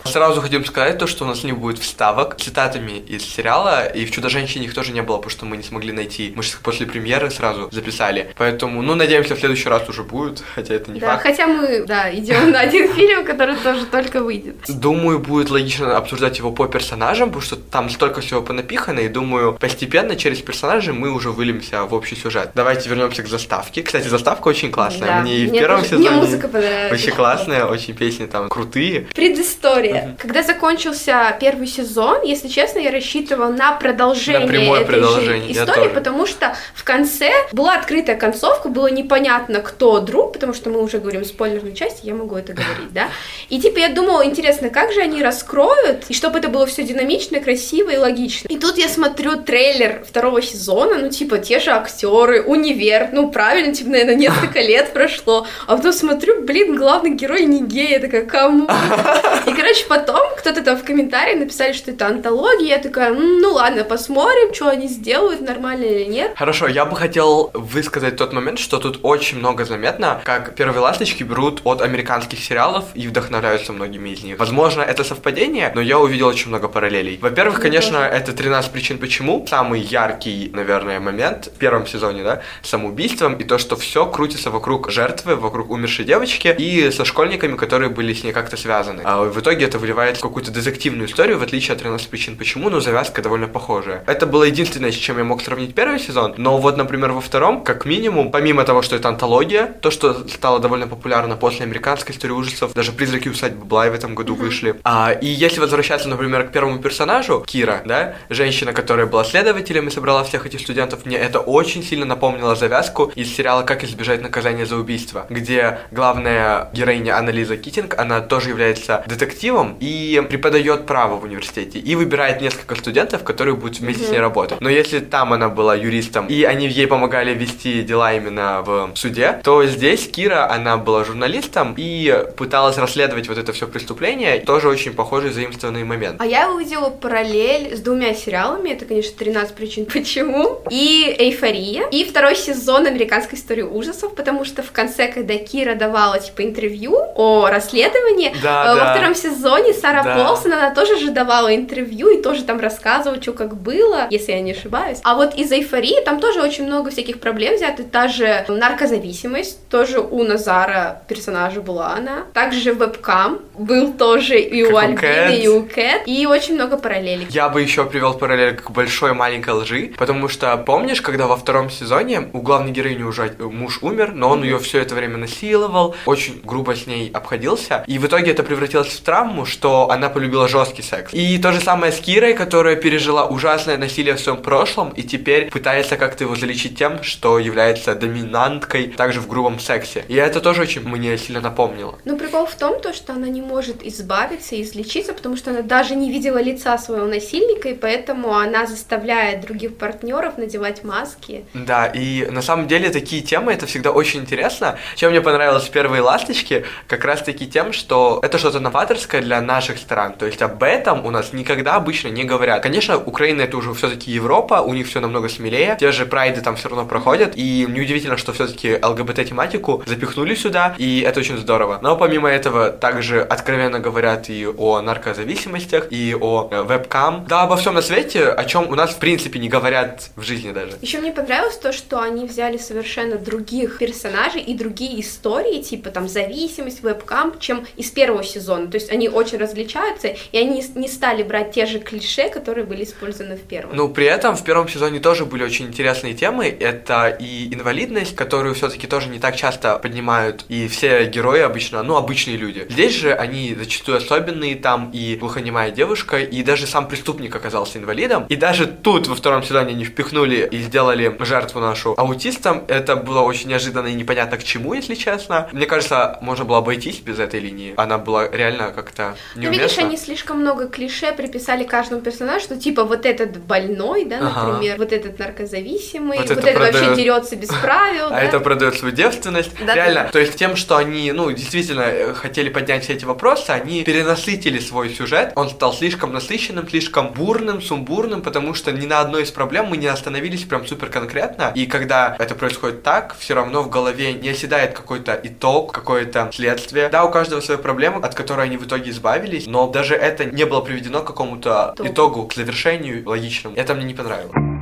Сразу 0.07 0.41
хотим 0.41 0.65
сказать 0.65 0.99
то, 0.99 1.07
что 1.07 1.25
у 1.25 1.29
нас 1.29 1.45
не 1.45 1.53
будет 1.53 1.79
вставок 1.79 2.37
с 2.39 2.45
цитатами 2.45 2.93
из 2.99 3.23
сериала, 3.23 3.87
и 3.87 4.05
в 4.07 4.11
«Чудо-женщине» 4.11 4.67
их 4.67 4.75
тоже 4.75 4.93
не 4.93 5.03
было, 5.03 5.17
потому 5.17 5.31
что 5.31 5.45
мы 5.45 5.57
не 5.57 5.63
смогли 5.63 5.93
найти. 5.93 6.33
Мы 6.35 6.43
же 6.43 6.53
после 6.63 6.87
премьеры 6.87 7.31
сразу 7.31 7.69
записали. 7.73 8.33
Поэтому, 8.39 8.83
ну, 8.83 8.95
надеемся, 8.95 9.35
в 9.35 9.39
следующий 9.41 9.69
раз 9.69 9.89
уже 9.89 10.03
будет, 10.05 10.43
хотя 10.55 10.75
это 10.75 10.91
не 10.91 11.01
Да, 11.01 11.09
факт. 11.13 11.23
хотя 11.23 11.47
мы, 11.47 11.85
да, 11.87 12.13
идем 12.15 12.51
на 12.51 12.61
один 12.61 12.93
фильм, 12.95 13.25
который 13.25 13.57
тоже 13.57 13.87
только 13.87 14.21
выйдет. 14.23 14.57
Думаю, 14.69 15.19
будет 15.19 15.51
логично 15.51 15.97
обсуждать 15.97 16.39
его 16.39 16.51
по 16.53 16.67
персонажам, 16.67 17.29
потому 17.29 17.43
что 17.43 17.57
там 17.57 17.91
столько 17.91 18.21
всего 18.21 18.41
понапихано, 18.43 19.01
и 19.01 19.09
думаю, 19.09 19.55
постепенно 19.55 20.17
через 20.17 20.39
персонажей 20.41 20.95
мы 20.95 21.11
уже 21.13 21.31
вылимся 21.31 21.85
в 21.85 21.93
общий 21.95 22.17
сюжет. 22.17 22.51
Давайте 22.55 22.89
вернемся 22.89 23.23
к 23.23 23.27
заставке. 23.29 23.83
Кстати, 23.83 24.09
заставка 24.09 24.49
очень 24.49 24.71
классная. 24.71 25.09
Да, 25.09 25.21
Мне 25.21 25.37
и 25.39 25.47
в 25.47 25.51
мне 25.51 25.61
первом 25.61 25.83
тоже- 25.83 25.97
мне 25.97 26.05
сезоне 26.05 26.21
музыка 26.23 26.49
понравилась. 26.49 26.93
очень 27.03 27.13
классная, 27.13 27.65
очень 27.67 27.95
песни 27.95 28.27
там 28.27 28.49
крутые. 28.49 29.07
Предыстория. 29.15 29.96
Когда 30.19 30.43
закончился 30.43 31.37
первый 31.41 31.67
сезон, 31.67 32.23
если 32.23 32.49
честно, 32.49 32.79
я 32.79 32.91
рассчитывала 32.91 33.51
на 33.51 33.73
продолжение 33.73 34.41
На 34.41 34.47
прямое 34.47 34.81
этой 34.81 34.93
продолжение, 34.93 35.53
истории, 35.53 35.75
тоже. 35.75 35.91
потому 35.91 36.27
что 36.27 36.55
в 36.75 36.85
конце 36.85 37.31
была 37.53 37.75
открытая 37.75 38.17
концовка, 38.17 38.69
было 38.69 38.89
непонятно, 38.89 39.61
кто 39.61 40.01
друг, 40.01 40.33
потому 40.33 40.55
что 40.55 40.71
мы 40.71 40.83
уже 40.83 40.99
говорим 40.99 41.25
спойлерной 41.25 41.75
части, 41.75 42.07
я 42.07 42.15
могу 42.15 42.37
это 42.37 42.53
говорить, 42.53 42.93
да. 42.93 43.09
И 43.49 43.61
типа 43.61 43.79
я 43.79 43.89
думала, 43.89 44.25
интересно, 44.25 44.71
как 44.71 44.93
же 44.93 45.01
они 45.01 45.23
раскроют, 45.23 46.05
и 46.09 46.15
чтобы 46.15 46.39
это 46.39 46.49
было 46.49 46.67
все 46.67 46.83
динамично, 46.83 47.41
красиво 47.41 47.91
и 47.91 47.97
логично. 47.97 48.49
И 48.49 48.59
тут 48.59 48.79
я 48.79 48.89
смотрю 48.89 49.37
трейлер 49.37 50.05
второго 50.07 50.43
сезона, 50.43 50.99
ну 50.99 51.11
типа 51.11 51.39
те 51.39 51.61
же 51.61 51.71
актеры, 51.71 52.43
универ, 52.43 53.11
ну 53.13 53.31
правильно, 53.31 53.75
типа, 53.75 53.91
наверное, 53.91 54.15
несколько 54.15 54.61
лет 54.61 54.93
прошло, 54.93 55.47
а 55.67 55.77
потом 55.77 55.93
смотрю, 55.93 56.43
блин, 56.43 56.77
главный 56.77 57.11
герой 57.11 57.45
не 57.45 57.63
гей, 57.63 57.91
я 57.91 57.99
такая, 57.99 58.25
кому? 58.27 58.65
И, 59.47 59.53
короче, 59.53 59.86
потом 59.89 60.21
кто-то 60.37 60.63
там 60.63 60.77
в 60.77 60.85
комментарии 60.85 61.35
написали, 61.35 61.73
что 61.73 61.91
это 61.91 62.07
антология, 62.07 62.77
я 62.77 62.79
такая, 62.79 63.11
«М, 63.11 63.39
ну 63.39 63.53
ладно, 63.53 63.85
посмотрим, 63.85 64.53
что 64.55 64.69
они 64.69 64.89
сделают, 64.89 65.41
нормально 65.41 65.85
или 65.85 66.05
нет. 66.05 66.33
Хорошо, 66.37 66.67
я 66.69 66.85
бы 66.85 66.97
хотел 66.97 67.51
высказать 67.55 68.17
тот 68.17 68.33
момент, 68.33 68.59
что 68.59 68.79
тут 68.79 69.01
очень 69.03 69.39
много 69.39 69.65
заметно, 69.65 70.21
как 70.25 70.55
первые 70.55 70.81
ласточки 70.81 71.23
берут 71.23 71.61
от 71.65 71.83
американских 71.83 72.39
сериалов 72.43 72.85
и 72.95 73.07
вдохновляются 73.09 73.73
многими 73.73 74.11
из 74.11 74.23
них. 74.23 74.39
Возможно, 74.39 74.83
это 74.83 75.05
совпадение, 75.05 75.73
но 75.75 75.81
я 75.81 75.99
увидел 75.99 76.27
очень 76.29 76.49
много 76.49 76.69
параллелей. 76.69 77.19
Во-первых, 77.21 77.57
Я 77.59 77.63
конечно, 77.63 77.99
тоже. 77.99 78.11
это 78.11 78.33
13 78.33 78.71
причин 78.73 78.99
почему. 78.99 79.47
Самый 79.49 79.81
яркий, 79.81 80.51
наверное, 80.53 81.01
момент 81.01 81.47
в 81.47 81.59
первом 81.59 81.87
сезоне, 81.87 82.23
да, 82.23 82.43
самоубийством 82.63 83.35
и 83.35 83.45
то, 83.45 83.59
что 83.59 83.77
все 83.77 84.07
крутится 84.07 84.51
вокруг 84.51 84.91
жертвы, 84.91 85.37
вокруг 85.37 85.71
умершей 85.71 86.05
девочки 86.05 86.55
и 86.59 86.91
со 86.91 87.05
школьниками, 87.05 87.57
которые 87.57 87.91
были 87.91 88.13
с 88.13 88.25
ней 88.25 88.33
как-то 88.33 88.57
связаны. 88.57 89.03
А 89.05 89.23
в 89.25 89.41
итоге 89.41 89.67
это 89.67 89.76
выливается 89.79 90.21
в 90.21 90.29
какую-то 90.29 90.51
детективную 90.51 91.09
историю, 91.09 91.39
в 91.39 91.43
отличие 91.43 91.75
от 91.75 91.81
13 91.81 92.09
причин 92.09 92.37
почему, 92.37 92.71
но 92.71 92.81
завязка 92.81 93.23
довольно 93.23 93.49
похожая. 93.49 94.05
Это 94.07 94.27
было 94.27 94.45
единственное, 94.45 94.93
с 94.93 94.95
чем 94.95 95.19
я 95.19 95.25
мог 95.25 95.43
сравнить 95.43 95.75
первый 95.75 95.99
сезон, 95.99 96.35
но 96.37 96.59
вот, 96.59 96.77
например, 96.77 97.13
во 97.13 97.21
втором, 97.21 97.63
как 97.63 97.85
минимум, 97.85 98.31
помимо 98.31 98.65
того, 98.65 98.83
что 98.83 98.97
это 98.97 99.09
антология, 99.09 99.67
то, 99.81 99.91
что 99.91 100.29
стало 100.29 100.61
довольно 100.61 100.87
популярно 100.87 101.37
после 101.37 101.65
американской 101.65 102.15
истории 102.15 102.33
ужасов, 102.33 102.75
даже 102.75 102.93
«Призраки 102.93 103.29
усадьбы 103.29 103.65
Блай» 103.65 103.91
в 103.91 103.95
этом 103.95 104.15
году 104.15 104.35
вышли. 104.35 104.77
А, 104.85 105.13
и 105.13 105.27
если 105.27 105.61
возвращаться, 105.61 106.09
например, 106.09 106.49
к 106.49 106.53
первому 106.53 106.79
персонажу, 106.79 107.45
Кира, 107.47 107.83
да, 107.85 108.17
женщина, 108.31 108.73
которая 108.73 109.07
была 109.07 109.25
следователем 109.25 109.89
и 109.89 109.91
собрала 109.91 110.25
всех 110.25 110.47
этих 110.47 110.61
студентов, 110.61 111.05
мне 111.05 111.17
это 111.17 111.41
очень 111.41 111.83
сильно 111.83 112.07
напомнило 112.07 112.55
завязку 112.55 113.13
из 113.15 113.35
сериала 113.35 113.63
«Как 113.63 113.85
избежать 113.85 114.23
наказания 114.23 114.67
за 114.67 114.77
убийство», 114.77 115.27
где 115.31 115.81
главная 115.91 116.71
героиня 116.73 117.17
Анна-Лиза 117.17 117.57
Китинг, 117.57 117.95
она 117.99 118.21
тоже 118.21 118.51
является 118.51 119.05
детективом 119.07 119.66
и 119.81 120.23
преподает 120.29 120.87
право 120.87 121.17
в 121.17 121.25
университете, 121.25 121.79
и 121.79 121.95
выбирает 121.95 122.41
несколько 122.41 122.75
студентов, 122.75 123.25
которые 123.25 123.55
будут 123.55 123.79
вместе 123.81 124.05
с 124.05 124.11
ней 124.11 124.21
работать. 124.21 124.61
Но 124.61 124.69
если 124.69 125.01
там 125.01 125.33
она 125.33 125.49
была 125.49 125.75
юристом, 125.75 126.27
и 126.27 126.43
они 126.45 126.69
ей 126.69 126.87
помогали 126.87 127.35
вести 127.35 127.83
дела 127.83 128.13
именно 128.15 128.63
в 128.63 128.91
суде, 128.95 129.41
то 129.43 129.65
здесь 129.67 130.09
Кира, 130.09 130.51
она 130.51 130.77
была 130.77 131.05
журналистом 131.05 131.75
и 131.77 132.25
пыталась 132.37 132.79
расследовать 132.79 133.29
вот 133.29 133.39
это 133.39 133.53
все 133.53 133.67
преступление, 133.67 134.39
тоже 134.41 134.69
очень 134.69 134.93
похожий 134.93 135.31
заимствованный 135.31 135.85
момент. 135.85 136.21
А 136.21 136.27
я 136.27 136.51
увидела 136.51 136.91
параллель 136.91 137.77
с 137.77 137.81
двумя 137.81 138.15
сериалами, 138.15 138.71
это, 138.71 138.85
конечно, 138.85 139.13
13 139.19 139.55
причин 139.55 139.87
почему, 139.87 140.61
и 140.71 141.15
Эйфория, 141.19 141.89
и 141.91 142.05
второй 142.05 142.37
сезон 142.37 142.87
американской 142.87 143.39
истории 143.39 143.63
ужасов, 143.63 144.15
потому 144.15 144.45
что 144.45 144.63
в 144.63 144.73
конце, 144.73 145.09
когда 145.09 145.35
Кира 145.37 145.75
давала, 145.75 146.19
типа, 146.19 146.43
интервью 146.45 146.97
о 147.15 147.49
расследовании, 147.51 148.35
Да, 148.43 148.73
э, 148.73 148.75
во 148.75 148.81
да. 148.81 148.95
втором 148.95 149.15
сезоне 149.15 149.46
Сара 149.73 150.03
Да. 150.03 150.17
Полсон, 150.17 150.53
она 150.53 150.75
тоже 150.75 150.99
же 150.99 151.11
давала 151.11 151.55
интервью 151.55 152.09
и 152.09 152.23
тоже 152.23 152.43
там 152.43 152.59
рассказывала, 152.61 153.21
что 153.21 153.33
как 153.33 153.57
было, 153.57 154.07
если 154.11 154.33
я 154.33 154.41
не 154.41 154.53
ошибаюсь. 154.53 154.99
А 155.05 155.15
вот 155.15 155.35
из 155.35 155.53
эйфории 155.53 156.05
там 156.05 156.21
тоже 156.21 156.43
очень 156.43 156.67
много 156.67 156.91
всяких 156.91 157.21
проблем 157.21 157.55
взяты. 157.55 157.85
Та 157.85 158.09
же 158.09 158.45
наркозависимость, 158.49 159.69
тоже 159.69 160.01
у 160.01 160.25
Назара 160.25 161.03
персонажа 161.09 161.61
была 161.61 161.95
она. 161.95 162.25
Также 162.33 162.73
вебкам 162.73 163.41
был 163.59 163.93
тоже 163.93 164.39
и 164.39 164.65
Как 164.65 164.73
у 164.73 164.77
Альбины, 164.77 165.37
и 165.37 165.49
у 165.49 165.63
Кэт. 165.65 166.03
И 166.07 166.27
очень 166.27 166.55
много 166.55 166.77
параллелей. 166.77 167.27
Я 167.31 167.49
бы 167.49 167.61
еще 167.63 167.85
привел 167.85 168.15
параллель 168.15 168.57
к 168.57 168.71
большой 168.71 169.13
маленькой 169.13 169.55
лжи, 169.55 169.93
потому 169.99 170.29
что 170.29 170.57
помнишь, 170.57 171.01
когда 171.01 171.27
во 171.27 171.37
втором 171.37 171.71
сезоне 171.71 172.29
у 172.33 172.41
главной 172.41 172.73
героини 172.73 173.03
уже 173.03 173.35
муж 173.39 173.79
умер, 173.83 174.13
но 174.15 174.31
он 174.31 174.43
ее 174.43 174.59
все 174.59 174.81
это 174.81 174.95
время 174.95 175.17
насиловал, 175.17 175.95
очень 176.07 176.41
грубо 176.43 176.75
с 176.75 176.87
ней 176.87 177.11
обходился, 177.13 177.85
и 177.87 177.99
в 177.99 178.07
итоге 178.07 178.33
это 178.33 178.43
превратилось 178.43 178.89
в 178.89 179.01
травму, 179.01 179.36
что 179.45 179.91
она 179.91 180.09
полюбила 180.09 180.49
жесткий 180.49 180.83
секс. 180.83 181.13
И 181.13 181.39
то 181.39 181.53
же 181.53 181.61
самое 181.61 181.93
с 181.93 181.99
Кирой, 181.99 182.35
которая 182.35 182.77
пережила 182.77 183.27
ужасное 183.27 183.77
насилие 183.77 184.15
в 184.15 184.21
своем 184.21 184.39
прошлом 184.39 184.91
и 184.91 185.03
теперь 185.03 185.51
пытается 185.51 185.97
как-то 185.97 186.25
его 186.25 186.37
залечить 186.37 186.79
тем, 186.79 187.03
что 187.03 187.39
является 187.39 187.95
доминанткой 187.95 188.89
также 188.89 189.21
в 189.21 189.29
грубом 189.29 189.61
сексе. 189.61 190.05
И 190.09 190.15
это 190.15 190.41
тоже 190.41 190.63
очень 190.63 190.83
мне 190.89 191.19
сильно 191.19 191.41
напомнило. 191.41 191.99
Но 192.05 192.17
прикол 192.17 192.47
в 192.47 192.55
том, 192.55 192.81
то, 192.81 192.93
что 192.93 193.13
она 193.13 193.29
не 193.29 193.43
может 193.43 193.83
избавиться 193.83 194.55
и 194.55 194.63
излечиться, 194.63 195.13
потому 195.13 195.37
что 195.37 195.51
она 195.51 195.63
даже 195.63 195.95
не 195.95 196.11
видела 196.11 196.41
лица 196.41 196.79
своего 196.79 197.07
насильника, 197.07 197.69
и 197.69 197.75
поэтому 197.75 198.35
она 198.35 198.67
заставляет 198.67 199.41
других 199.41 199.77
партнеров 199.77 200.39
надевать 200.39 200.85
маски. 200.85 201.45
Да, 201.55 201.87
и 201.87 202.27
на 202.31 202.43
самом 202.43 202.69
деле 202.69 202.91
такие 202.91 203.23
темы 203.23 203.53
это 203.53 203.67
всегда 203.67 203.91
очень 203.91 204.21
интересно. 204.21 204.79
Чем 204.95 205.11
мне 205.11 205.21
понравилось 205.21 205.65
в 205.65 205.71
первые 205.71 206.03
ласточки, 206.03 206.65
как 206.87 207.05
раз 207.05 207.23
таки 207.23 207.47
тем, 207.47 207.73
что 207.73 208.21
это 208.23 208.39
что-то 208.39 208.61
новаторское 208.61 209.21
для 209.27 209.41
наших 209.41 209.79
стран. 209.79 210.15
То 210.15 210.27
есть 210.27 210.41
об 210.41 210.63
этом 210.63 211.05
у 211.05 211.11
нас 211.11 211.33
никогда 211.33 211.75
обычно 211.75 212.09
не 212.09 212.25
говорят. 212.25 212.63
Конечно, 212.63 212.97
Украина 212.97 213.43
это 213.43 213.57
уже 213.57 213.75
все-таки 213.75 214.11
Европа, 214.11 214.63
у 214.63 214.73
них 214.73 214.87
все 214.87 215.01
намного 215.01 215.29
смелее. 215.29 215.77
Те 215.81 215.93
же 215.93 216.07
прайды 216.07 216.41
там 216.41 216.57
все 216.57 216.69
равно 216.69 216.87
проходят. 216.87 217.33
И 217.37 217.67
неудивительно, 217.69 218.17
что 218.17 218.33
все-таки 218.33 218.79
ЛГБТ-тематику 218.83 219.83
запихнули 219.87 220.35
сюда, 220.35 220.75
и 220.79 221.01
это 221.01 221.21
очень 221.21 221.39
здорово. 221.39 221.79
Но 221.83 221.97
помимо 221.97 222.29
этого, 222.29 222.71
также 222.71 223.21
откровенно 223.21 223.81
говорят 223.81 224.31
и 224.31 224.47
о 224.47 224.81
наркозависимостях, 224.81 225.89
и 225.91 226.17
о 226.19 226.49
э, 226.51 226.63
вебкам. 226.63 227.27
Да, 227.29 227.43
обо 227.43 227.57
всем 227.57 227.75
на 227.75 227.83
свете, 227.83 228.29
о 228.29 228.45
чем 228.45 228.71
у 228.71 228.75
нас 228.75 228.91
в 228.91 228.99
принципе 228.99 229.39
не 229.39 229.49
говорят 229.49 230.11
в 230.17 230.23
жизни 230.23 230.53
даже. 230.53 230.73
Еще 230.81 230.99
мне 230.99 231.13
понравилось 231.13 231.57
то, 231.57 231.73
что 231.73 232.01
они 232.01 232.27
взяли 232.27 232.59
совершенно 232.59 233.17
других 233.17 233.79
персонажей 233.79 234.43
и 234.43 234.55
другие 234.55 235.01
истории, 235.01 235.61
типа 235.61 235.91
там 235.91 236.09
зависимость, 236.09 236.83
вебкам, 236.83 237.35
чем 237.41 237.67
из 237.77 237.91
первого 237.91 238.23
сезона. 238.23 238.69
То 238.69 238.77
есть 238.77 238.93
они 238.93 239.09
очень 239.17 239.39
различаются, 239.39 240.09
и 240.09 240.39
они 240.39 240.63
не 240.75 240.89
стали 240.89 241.23
брать 241.23 241.53
те 241.53 241.67
же 241.67 241.79
клише, 241.79 242.29
которые 242.29 242.65
были 242.65 242.85
использованы 242.85 243.37
в 243.37 243.41
первом. 243.41 243.75
Ну, 243.75 243.89
при 243.89 244.07
этом 244.07 244.37
в 244.37 244.45
первом 244.45 244.69
сезоне 244.69 245.01
тоже 245.01 245.25
были 245.25 245.43
очень 245.43 245.67
интересные 245.67 246.15
темы. 246.15 246.47
Это 246.49 247.09
и 247.09 247.53
инвалидность, 247.53 248.15
которую 248.15 248.55
все-таки 248.55 248.87
тоже 248.87 249.09
не 249.09 249.19
так 249.19 249.37
часто 249.37 249.79
поднимают. 249.79 250.45
И 250.49 250.69
все 250.69 251.07
герои 251.07 251.41
обычно, 251.41 251.83
ну, 251.83 251.97
обычные 251.97 252.37
люди. 252.37 252.67
Здесь 252.69 252.95
же 252.95 253.15
они 253.15 253.55
зачастую 253.55 253.97
особенные, 253.99 254.55
там 254.55 254.91
и 254.93 255.17
глухонемая 255.17 255.71
девушка, 255.71 256.19
и 256.19 256.43
даже 256.43 256.67
сам 256.67 256.87
преступник 256.87 257.35
оказался 257.35 257.79
инвалидом. 257.79 258.27
И 258.29 258.37
даже 258.37 258.67
тут 258.67 259.09
во 259.09 259.15
втором 259.15 259.43
сезоне 259.43 259.71
они 259.71 259.85
впихнули 259.85 260.49
и 260.51 260.59
сделали 260.59 261.17
жертву 261.21 261.61
нашу 261.61 261.95
аутистом. 261.97 262.65
Это 262.69 262.97
было 262.97 263.21
очень 263.21 263.49
неожиданно 263.49 263.89
и 263.89 263.95
непонятно 263.95 264.37
к 264.37 264.45
чему, 264.45 264.75
если 264.75 264.95
честно. 264.95 265.49
Мне 265.53 265.67
кажется, 265.67 266.19
можно 266.21 266.45
было 266.45 266.59
обойтись 266.59 267.01
без 267.01 267.19
этой 267.19 267.41
линии. 267.41 267.75
Она 267.77 267.97
была 267.99 268.29
реально 268.29 268.73
как-то 268.73 269.06
Ну, 269.35 269.43
неуместна. 269.43 269.63
видишь, 269.63 269.79
они 269.79 269.97
слишком 269.97 270.41
много 270.41 270.69
клише 270.69 271.13
приписали 271.13 271.65
каждому 271.65 272.01
персонажу, 272.03 272.41
что 272.45 272.57
типа 272.57 272.85
вот 272.85 273.07
этот 273.07 273.37
больной, 273.39 274.05
да, 274.05 274.19
Ага. 274.21 274.53
например, 274.53 274.79
вот 274.79 274.93
этот 274.93 275.19
наркозависимый, 275.19 276.19
Вот 276.19 276.29
вот, 276.29 276.39
это 276.39 276.49
этот 276.49 276.61
вообще 276.61 276.79
продает. 276.79 276.97
дерется 276.97 277.37
без 277.37 277.49
правил, 277.49 278.07
А 278.07 278.11
да. 278.11 278.23
это 278.23 278.41
продает 278.41 278.75
свою 278.75 278.95
девственность. 278.95 279.51
Да, 279.65 279.75
Реально. 279.75 280.03
да. 280.05 280.09
То 280.11 280.19
есть 280.19 280.37
тем, 280.37 280.57
что 280.57 280.77
они, 280.77 281.13
ну, 281.13 281.31
действительно 281.31 281.83
э, 281.83 282.15
хотели 282.15 282.49
поднять 282.49 282.85
все 282.85 282.95
эти 282.95 283.05
вопросы, 283.05 283.51
они 283.51 283.85
перенасытили 283.85 284.59
свой 284.59 284.91
сюжет. 284.91 285.33
Он 285.37 285.49
стал 285.51 285.73
слишком 285.73 286.13
насыщенным, 286.13 286.69
слишком 286.69 287.13
бурным, 287.13 287.61
сумбурным, 287.63 288.23
потому 288.23 288.55
что 288.55 288.73
ни 288.73 288.87
на 288.87 289.01
одной 289.01 289.23
из 289.23 289.31
проблем 289.31 289.67
мы 289.67 289.77
не 289.77 289.87
остановились 289.87 290.45
прям 290.45 290.67
супер 290.67 290.89
конкретно. 290.89 291.53
И 291.55 291.67
когда 291.67 292.17
это 292.19 292.35
происходит 292.35 292.83
так, 292.83 293.17
все 293.19 293.35
равно 293.35 293.63
в 293.63 293.71
голове 293.71 294.13
не 294.15 294.31
оседает 294.31 294.75
какой-то 294.75 295.19
итог, 295.23 295.73
какое-то 295.73 296.31
следствие. 296.33 296.89
Да, 296.89 297.05
у 297.05 297.11
каждого 297.11 297.41
своя 297.41 297.59
проблема, 297.59 298.05
от 298.05 298.15
которой 298.15 298.47
они 298.47 298.57
в 298.57 298.67
итоге 298.67 298.91
избавились, 298.97 299.47
но 299.47 299.69
даже 299.69 299.95
это 299.95 300.25
не 300.25 300.45
было 300.45 300.61
приведено 300.61 301.03
к 301.03 301.07
какому-то 301.07 301.75
Итогу. 301.79 302.27
к 302.27 302.35
завершению 302.35 303.03
логичному. 303.07 303.55
Это 303.57 303.75
мне 303.75 303.85
не 303.85 303.95
понравилось. 303.95 304.56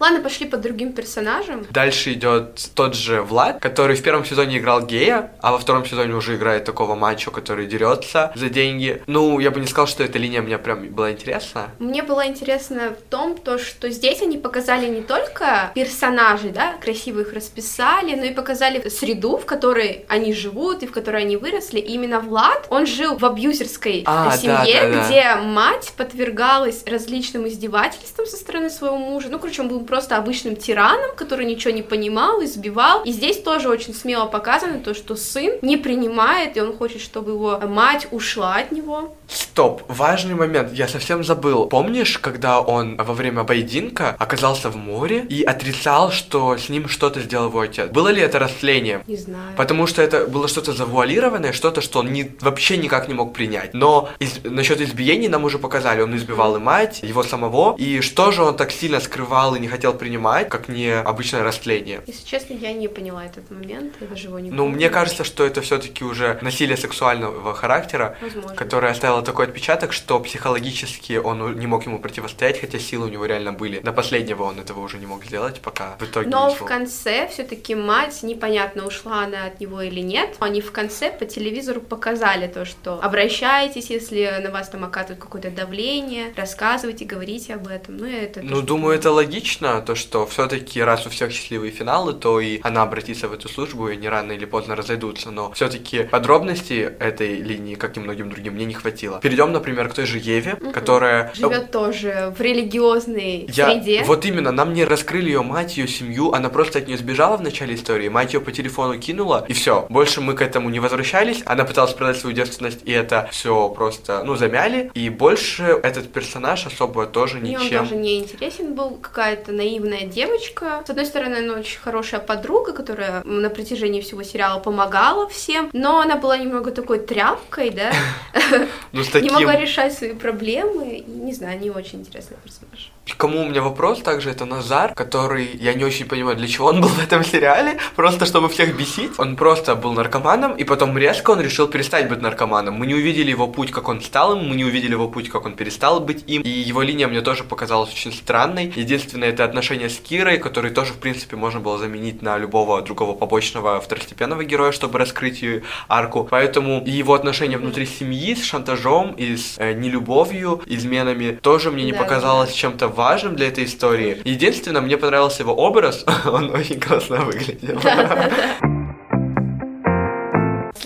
Ладно, 0.00 0.20
пошли 0.20 0.46
по 0.46 0.56
другим 0.56 0.92
персонажам. 0.92 1.66
Дальше 1.70 2.12
идет 2.12 2.70
тот 2.74 2.94
же 2.94 3.22
Влад, 3.22 3.60
который 3.60 3.96
в 3.96 4.02
первом 4.02 4.24
сезоне 4.24 4.58
играл 4.58 4.84
гея, 4.84 5.32
а 5.40 5.52
во 5.52 5.58
втором 5.58 5.84
сезоне 5.86 6.14
уже 6.14 6.36
играет 6.36 6.64
такого 6.64 6.94
мачо, 6.94 7.30
который 7.30 7.66
дерется 7.66 8.32
за 8.34 8.48
деньги. 8.48 9.02
Ну, 9.06 9.38
я 9.40 9.50
бы 9.50 9.60
не 9.60 9.66
сказал, 9.66 9.86
что 9.86 10.02
эта 10.04 10.18
линия 10.18 10.42
мне 10.42 10.58
прям 10.58 10.86
была 10.88 11.12
интересна. 11.12 11.70
Мне 11.78 12.02
было 12.02 12.26
интересно 12.26 12.94
в 12.98 13.10
том, 13.10 13.36
то, 13.36 13.58
что 13.58 13.90
здесь 13.90 14.22
они 14.22 14.38
показали 14.38 14.88
не 14.88 15.02
только 15.02 15.70
персонажей, 15.74 16.50
да, 16.50 16.74
красиво 16.80 17.20
их 17.20 17.32
расписали, 17.32 18.14
но 18.14 18.24
и 18.24 18.30
показали 18.32 18.88
среду, 18.88 19.36
в 19.36 19.46
которой 19.46 20.04
они 20.08 20.32
живут 20.32 20.82
и 20.82 20.86
в 20.86 20.92
которой 20.92 21.22
они 21.22 21.36
выросли. 21.36 21.78
И 21.78 21.92
именно 21.92 22.20
Влад, 22.20 22.66
он 22.70 22.86
жил 22.86 23.16
в 23.16 23.24
абьюзерской 23.24 24.02
А, 24.06 24.36
семье, 24.36 24.80
да, 24.82 24.88
да, 24.88 24.94
да. 24.94 25.06
где 25.06 25.34
мать 25.46 25.92
подвергалась 25.96 26.84
различным 26.86 27.46
издевательствам 27.48 28.26
со 28.26 28.36
стороны 28.36 28.70
своего 28.70 28.96
мужа. 28.96 29.28
Ну, 29.30 29.38
короче, 29.38 29.62
он 29.62 29.68
был 29.68 29.80
просто 29.92 30.16
обычным 30.16 30.56
тираном, 30.56 31.10
который 31.14 31.44
ничего 31.44 31.74
не 31.74 31.82
понимал, 31.82 32.42
избивал. 32.42 33.02
И 33.04 33.12
здесь 33.12 33.42
тоже 33.42 33.68
очень 33.68 33.92
смело 33.92 34.24
показано 34.24 34.78
то, 34.78 34.94
что 34.94 35.16
сын 35.16 35.52
не 35.60 35.76
принимает, 35.76 36.56
и 36.56 36.62
он 36.62 36.74
хочет, 36.78 37.02
чтобы 37.02 37.32
его 37.32 37.58
мать 37.68 38.08
ушла 38.10 38.54
от 38.56 38.72
него. 38.72 39.14
Стоп, 39.28 39.82
важный 39.88 40.34
момент, 40.34 40.72
я 40.72 40.88
совсем 40.88 41.22
забыл. 41.24 41.66
Помнишь, 41.66 42.18
когда 42.18 42.60
он 42.62 42.96
во 42.96 43.12
время 43.12 43.44
поединка 43.44 44.16
оказался 44.18 44.70
в 44.70 44.76
море 44.76 45.26
и 45.28 45.42
отрицал, 45.42 46.10
что 46.10 46.56
с 46.56 46.70
ним 46.70 46.88
что-то 46.88 47.20
сделал 47.20 47.48
его 47.48 47.60
отец? 47.60 47.90
Было 47.90 48.08
ли 48.08 48.20
это 48.22 48.38
растление? 48.38 49.02
Не 49.06 49.16
знаю. 49.16 49.52
Потому 49.56 49.86
что 49.86 50.00
это 50.02 50.26
было 50.26 50.48
что-то 50.48 50.72
завуалированное, 50.72 51.52
что-то, 51.52 51.82
что 51.82 51.98
он 52.00 52.12
не, 52.12 52.30
вообще 52.40 52.78
никак 52.78 53.08
не 53.08 53.14
мог 53.14 53.32
принять. 53.34 53.74
Но 53.74 54.08
из- 54.20 54.40
насчет 54.44 54.80
избиений 54.80 55.28
нам 55.28 55.44
уже 55.44 55.58
показали, 55.58 56.00
он 56.02 56.16
избивал 56.16 56.56
и 56.56 56.58
мать, 56.58 57.00
его 57.02 57.22
самого, 57.22 57.74
и 57.78 58.00
что 58.00 58.32
же 58.32 58.42
он 58.42 58.56
так 58.56 58.70
сильно 58.72 59.00
скрывал 59.00 59.54
и 59.54 59.60
не 59.60 59.68
хотел 59.72 59.94
принимать, 59.94 60.48
как 60.48 60.68
не 60.68 60.92
обычное 60.94 61.42
растление. 61.42 62.00
Если 62.06 62.24
честно, 62.26 62.54
я 62.54 62.72
не 62.72 62.88
поняла 62.88 63.24
этот 63.24 63.50
момент, 63.50 63.94
я 64.00 64.06
даже 64.06 64.28
его 64.28 64.38
не 64.38 64.50
Ну, 64.50 64.68
мне 64.68 64.88
кажется, 64.90 65.24
что 65.24 65.44
это 65.44 65.60
все-таки 65.62 66.04
уже 66.04 66.38
насилие 66.42 66.76
сексуального 66.76 67.54
характера, 67.54 68.16
Возможно. 68.20 68.54
которое 68.54 68.92
оставило 68.92 69.22
такой 69.22 69.46
отпечаток, 69.46 69.92
что 69.92 70.20
психологически 70.20 71.14
он 71.14 71.58
не 71.58 71.66
мог 71.66 71.86
ему 71.86 71.98
противостоять, 71.98 72.60
хотя 72.60 72.78
силы 72.78 73.06
у 73.06 73.10
него 73.10 73.26
реально 73.26 73.52
были. 73.52 73.80
До 73.80 73.92
последнего 73.92 74.44
он 74.44 74.60
этого 74.60 74.80
уже 74.80 74.98
не 74.98 75.06
мог 75.06 75.24
сделать, 75.24 75.60
пока 75.60 75.96
в 75.98 76.04
итоге 76.04 76.28
Но 76.28 76.50
в 76.50 76.64
конце 76.64 77.28
все-таки 77.28 77.74
мать, 77.74 78.22
непонятно, 78.22 78.86
ушла 78.86 79.24
она 79.24 79.46
от 79.46 79.60
него 79.60 79.80
или 79.80 80.00
нет. 80.00 80.36
Они 80.40 80.60
в 80.60 80.72
конце 80.72 81.10
по 81.10 81.24
телевизору 81.24 81.80
показали 81.80 82.46
то, 82.46 82.64
что 82.64 83.00
обращайтесь, 83.02 83.90
если 83.90 84.40
на 84.42 84.50
вас 84.50 84.68
там 84.68 84.84
оказывают 84.84 85.20
какое-то 85.20 85.50
давление, 85.50 86.32
рассказывайте, 86.36 87.04
говорите 87.04 87.54
об 87.54 87.68
этом. 87.68 87.96
Ну, 87.96 88.06
это 88.06 88.40
Ну, 88.42 88.60
думаю, 88.62 88.96
это 88.96 89.10
логично, 89.10 89.61
то, 89.80 89.94
что 89.94 90.26
все-таки 90.26 90.82
раз 90.82 91.06
у 91.06 91.10
всех 91.10 91.32
счастливые 91.32 91.70
финалы, 91.70 92.12
то 92.12 92.40
и 92.40 92.60
она 92.62 92.82
обратится 92.82 93.28
в 93.28 93.32
эту 93.32 93.48
службу, 93.48 93.88
и 93.88 93.92
они 93.92 94.08
рано 94.08 94.32
или 94.32 94.44
поздно 94.44 94.76
разойдутся. 94.76 95.30
Но 95.30 95.52
все-таки 95.52 96.02
подробностей 96.04 96.80
этой 96.82 97.36
линии, 97.36 97.74
как 97.74 97.96
и 97.96 98.00
многим 98.00 98.30
другим, 98.30 98.54
мне 98.54 98.64
не 98.64 98.74
хватило. 98.74 99.20
Перейдем, 99.20 99.52
например, 99.52 99.88
к 99.88 99.94
той 99.94 100.06
же 100.06 100.18
Еве, 100.18 100.56
которая... 100.72 101.32
живет 101.34 101.70
тоже 101.70 102.34
в 102.36 102.40
религиозной 102.40 103.46
Я, 103.48 103.70
среде. 103.70 104.02
вот 104.04 104.24
именно, 104.24 104.52
нам 104.52 104.72
не 104.72 104.84
раскрыли 104.84 105.26
ее 105.26 105.42
мать, 105.42 105.76
ее 105.76 105.88
семью, 105.88 106.32
она 106.32 106.48
просто 106.48 106.78
от 106.78 106.86
нее 106.86 106.98
сбежала 106.98 107.36
в 107.36 107.42
начале 107.42 107.74
истории, 107.74 108.08
мать 108.08 108.34
ее 108.34 108.40
по 108.40 108.52
телефону 108.52 108.98
кинула, 108.98 109.44
и 109.48 109.52
все. 109.52 109.86
Больше 109.88 110.20
мы 110.20 110.34
к 110.34 110.42
этому 110.42 110.70
не 110.70 110.80
возвращались, 110.80 111.42
она 111.46 111.64
пыталась 111.64 111.92
продать 111.92 112.18
свою 112.18 112.34
девственность, 112.34 112.80
и 112.84 112.92
это 112.92 113.28
все 113.30 113.68
просто, 113.68 114.22
ну, 114.24 114.36
замяли, 114.36 114.90
и 114.94 115.08
больше 115.08 115.64
этот 115.82 116.12
персонаж 116.12 116.66
особо 116.66 117.06
тоже 117.06 117.38
Мне 117.38 117.58
он 117.58 117.64
ничем... 117.64 117.80
тоже 117.80 117.96
не 117.96 118.18
интересен 118.20 118.74
был, 118.74 118.96
какая-то 118.96 119.51
наивная 119.52 120.06
девочка. 120.06 120.82
С 120.86 120.90
одной 120.90 121.06
стороны, 121.06 121.36
она 121.36 121.54
очень 121.54 121.78
хорошая 121.78 122.20
подруга, 122.20 122.72
которая 122.72 123.22
на 123.24 123.50
протяжении 123.50 124.00
всего 124.00 124.22
сериала 124.22 124.60
помогала 124.60 125.28
всем, 125.28 125.70
но 125.72 126.00
она 126.00 126.16
была 126.16 126.36
немного 126.36 126.70
такой 126.70 126.98
тряпкой, 126.98 127.70
да, 127.70 127.92
Ну, 128.92 129.02
не 129.20 129.30
могла 129.30 129.56
решать 129.56 129.92
свои 129.92 130.14
проблемы, 130.14 131.04
не 131.06 131.32
знаю, 131.32 131.60
не 131.60 131.70
очень 131.70 132.00
интересный 132.00 132.36
персонаж. 132.42 132.90
Кому 133.16 133.42
у 133.42 133.44
меня 133.48 133.62
вопрос 133.62 134.00
также, 134.00 134.30
это 134.30 134.44
Назар, 134.44 134.94
который, 134.94 135.50
я 135.60 135.74
не 135.74 135.84
очень 135.84 136.06
понимаю, 136.06 136.36
для 136.36 136.46
чего 136.46 136.68
он 136.68 136.80
был 136.80 136.88
в 136.88 137.02
этом 137.02 137.24
сериале, 137.24 137.78
просто 137.96 138.26
чтобы 138.26 138.48
всех 138.48 138.76
бесить. 138.76 139.12
Он 139.18 139.36
просто 139.36 139.74
был 139.74 139.92
наркоманом, 139.92 140.54
и 140.54 140.64
потом 140.64 140.96
резко 140.96 141.32
он 141.32 141.40
решил 141.40 141.66
перестать 141.66 142.08
быть 142.08 142.20
наркоманом. 142.20 142.74
Мы 142.74 142.86
не 142.86 142.94
увидели 142.94 143.30
его 143.30 143.48
путь, 143.48 143.72
как 143.72 143.88
он 143.88 144.00
стал 144.00 144.36
им, 144.36 144.48
мы 144.48 144.54
не 144.54 144.64
увидели 144.64 144.92
его 144.92 145.08
путь, 145.08 145.28
как 145.30 145.46
он 145.46 145.54
перестал 145.54 146.00
быть 146.00 146.24
им, 146.28 146.42
и 146.42 146.48
его 146.48 146.82
линия 146.82 147.08
мне 147.08 147.22
тоже 147.22 147.42
показалась 147.42 147.92
очень 147.92 148.12
странной. 148.12 148.72
Единственное, 148.74 149.30
это 149.30 149.44
отношение 149.44 149.88
с 149.88 149.98
Кирой, 149.98 150.38
который 150.38 150.70
тоже, 150.70 150.92
в 150.92 150.98
принципе, 150.98 151.36
можно 151.36 151.58
было 151.58 151.78
заменить 151.78 152.22
на 152.22 152.38
любого 152.38 152.80
другого 152.82 153.14
побочного 153.14 153.80
второстепенного 153.80 154.44
героя, 154.44 154.70
чтобы 154.70 154.98
раскрыть 154.98 155.42
ее 155.42 155.62
арку. 155.88 156.26
Поэтому 156.30 156.82
и 156.84 156.90
его 156.90 157.14
отношения 157.14 157.58
внутри 157.58 157.86
семьи 157.86 158.34
с 158.34 158.44
шантажом 158.44 159.12
и 159.12 159.36
с 159.36 159.58
э, 159.58 159.72
нелюбовью, 159.72 160.62
изменами, 160.66 161.38
тоже 161.42 161.70
мне 161.70 161.84
не 161.84 161.92
Да, 161.92 161.98
показалось 161.98 162.52
чем-то 162.52 162.91
важным 162.92 163.36
для 163.36 163.48
этой 163.48 163.64
истории. 163.64 164.20
Единственное, 164.24 164.80
мне 164.80 164.96
понравился 164.96 165.42
его 165.42 165.54
образ, 165.54 166.04
он 166.24 166.50
очень 166.50 166.80
классно 166.80 167.24
выглядел. 167.24 167.80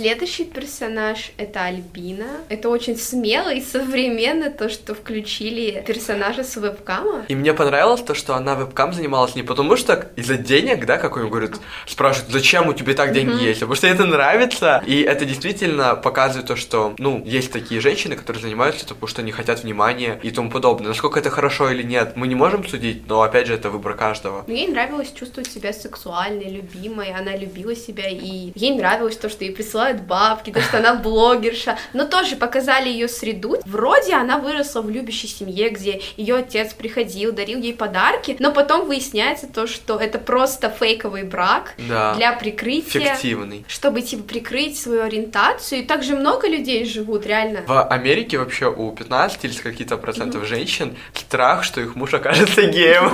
Следующий 0.07 0.45
персонаж— 0.45 1.33
это 1.37 1.65
Альбина. 1.65 2.29
Это 2.49 2.69
очень 2.69 2.97
смело 2.97 3.53
и 3.53 3.61
современно 3.61 4.53
то, 4.53 4.69
что 4.69 4.95
включили 4.95 5.83
персонажа 5.85 6.45
с 6.45 6.55
вебкама. 6.55 7.25
И 7.27 7.35
мне 7.35 7.53
понравилось 7.53 8.03
то, 8.03 8.15
что 8.15 8.37
она 8.37 8.55
вебкам 8.55 8.93
занималась 8.93 9.35
не 9.35 9.43
потому, 9.43 9.77
что 9.77 10.09
из-за 10.15 10.37
денег, 10.37 10.87
да, 10.87 10.99
как 10.99 11.17
он 11.17 11.29
говорит, 11.29 11.57
спрашивают, 11.87 12.31
зачем 12.31 12.69
у 12.69 12.73
тебя 12.73 12.95
так 12.95 13.13
деньги 13.15 13.43
есть, 13.43 13.63
а 13.63 13.67
потому 13.67 13.75
что 13.75 13.89
это 13.89 14.07
нравится, 14.07 14.81
и 14.87 15.03
это 15.03 15.25
действительно 15.25 15.97
показывает 15.97 16.47
то, 16.47 16.55
что, 16.55 16.95
ну, 16.99 17.21
есть 17.27 17.51
такие 17.51 17.81
женщины, 17.81 18.15
которые 18.15 18.41
занимаются 18.41 18.87
потому 18.87 19.09
что 19.09 19.23
они 19.23 19.33
хотят 19.33 19.65
внимания 19.65 20.21
и 20.23 20.31
тому 20.31 20.53
подобное. 20.53 20.87
Насколько 20.87 21.19
это 21.19 21.31
хорошо 21.31 21.69
или 21.69 21.83
нет, 21.83 22.13
мы 22.15 22.29
не 22.29 22.37
можем 22.37 22.65
судить, 22.65 23.09
но, 23.09 23.23
опять 23.23 23.49
же, 23.49 23.55
это 23.55 23.71
выбор 23.71 23.95
каждого. 23.95 24.45
Но 24.47 24.55
ей 24.55 24.69
нравилось 24.69 25.11
чувствовать 25.11 25.51
себя 25.51 25.73
сексуальной, 25.73 26.49
любимой, 26.49 27.13
она 27.13 27.35
любила 27.35 27.75
себя, 27.75 28.09
и 28.09 28.53
ей 28.55 28.77
нравилось 28.77 29.17
то, 29.17 29.29
что 29.29 29.45
ей 29.45 29.53
присылают 29.53 29.96
бабки, 30.03 30.51
то, 30.51 30.61
что 30.61 30.79
она 30.79 30.95
блогерша, 30.95 31.79
но 31.93 32.05
тоже 32.07 32.37
показали 32.37 32.89
ее 32.89 33.09
среду. 33.09 33.57
Вроде 33.65 34.15
она 34.15 34.39
выросла 34.39 34.83
в 34.83 34.91
любящей 34.91 35.29
семье, 35.29 35.71
где 35.71 36.01
ее 36.17 36.37
отец 36.37 36.75
приходил, 36.75 37.33
дарил 37.33 37.59
ей 37.59 37.75
подарки, 37.75 38.37
но 38.39 38.53
потом 38.53 38.87
выясняется 38.87 39.47
то, 39.47 39.67
что 39.67 39.97
это 39.99 40.19
просто 40.19 40.71
фейковый 40.71 41.25
брак 41.25 41.75
Да. 41.89 42.15
для 42.15 42.33
прикрытия, 42.33 43.15
Фиктивный. 43.15 43.65
чтобы 43.69 44.03
типа 44.03 44.23
прикрыть 44.25 44.79
свою 44.79 45.03
ориентацию. 45.03 45.81
И 45.83 45.85
также 45.85 46.17
много 46.17 46.49
людей 46.49 46.85
живут, 46.85 47.27
реально. 47.27 47.63
В 47.67 47.83
Америке 47.89 48.39
вообще 48.39 48.67
у 48.71 48.91
15 48.93 49.45
или 49.45 49.53
каких-то 49.55 49.97
процентов 49.97 50.47
женщин 50.47 50.97
страх, 51.15 51.65
что 51.65 51.81
их 51.81 51.95
муж 51.97 52.15
окажется 52.15 52.63
геем. 52.67 53.11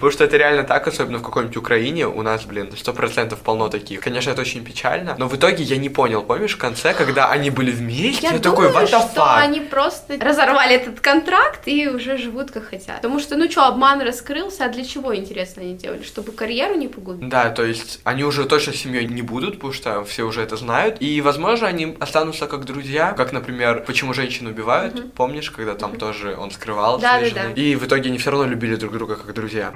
Потому 0.00 0.12
что 0.12 0.24
это 0.24 0.38
реально 0.38 0.64
так, 0.64 0.88
особенно 0.88 1.18
в 1.18 1.22
какой-нибудь 1.22 1.58
Украине. 1.58 2.06
У 2.06 2.22
нас, 2.22 2.44
блин, 2.46 2.72
сто 2.74 2.94
процентов 2.94 3.40
полно 3.40 3.68
таких. 3.68 4.00
Конечно, 4.00 4.30
это 4.30 4.40
очень 4.40 4.64
печально, 4.64 5.14
но 5.18 5.28
в 5.28 5.36
итоге 5.36 5.62
я 5.62 5.76
не 5.76 5.90
понял, 5.90 6.22
помнишь, 6.22 6.54
в 6.54 6.58
конце, 6.58 6.94
когда 6.94 7.30
они 7.30 7.50
были 7.50 7.70
вместе, 7.70 8.26
я, 8.26 8.32
Я 8.32 8.38
такой, 8.38 8.68
думаю, 8.68 8.86
what 8.86 8.90
the 8.90 8.98
что 9.12 9.20
fuck? 9.20 9.36
они 9.36 9.60
просто 9.60 10.16
разорвали 10.18 10.76
этот 10.76 11.00
контракт 11.00 11.68
и 11.68 11.86
уже 11.86 12.16
живут 12.16 12.50
как 12.50 12.64
хотят. 12.70 12.96
Потому 12.96 13.20
что, 13.20 13.36
ну 13.36 13.50
что, 13.50 13.66
обман 13.66 14.00
раскрылся, 14.00 14.64
а 14.64 14.68
для 14.68 14.84
чего, 14.84 15.14
интересно, 15.14 15.60
они 15.62 15.74
делали? 15.74 16.02
Чтобы 16.02 16.32
карьеру 16.32 16.76
не 16.76 16.88
погубить? 16.88 17.28
Да, 17.28 17.50
то 17.50 17.62
есть 17.62 18.00
они 18.04 18.24
уже 18.24 18.46
точно 18.46 18.72
семьей 18.72 19.06
не 19.06 19.20
будут, 19.20 19.56
потому 19.56 19.74
что 19.74 20.02
все 20.04 20.22
уже 20.22 20.40
это 20.40 20.56
знают. 20.56 20.96
И, 21.00 21.20
возможно, 21.20 21.66
они 21.66 21.94
останутся 22.00 22.46
как 22.46 22.64
друзья, 22.64 23.12
как, 23.12 23.32
например, 23.32 23.84
почему 23.86 24.14
женщин 24.14 24.46
убивают. 24.46 25.12
Помнишь, 25.12 25.50
когда 25.50 25.74
там 25.74 25.96
тоже 25.96 26.36
он 26.38 26.50
скрывал 26.50 26.98
Да, 26.98 27.20
да, 27.20 27.26
да. 27.34 27.50
И 27.50 27.74
в 27.74 27.84
итоге 27.84 28.08
они 28.08 28.16
все 28.16 28.30
равно 28.30 28.46
любили 28.46 28.76
друг 28.76 28.94
друга 28.94 29.16
как 29.16 29.34
друзья. 29.34 29.72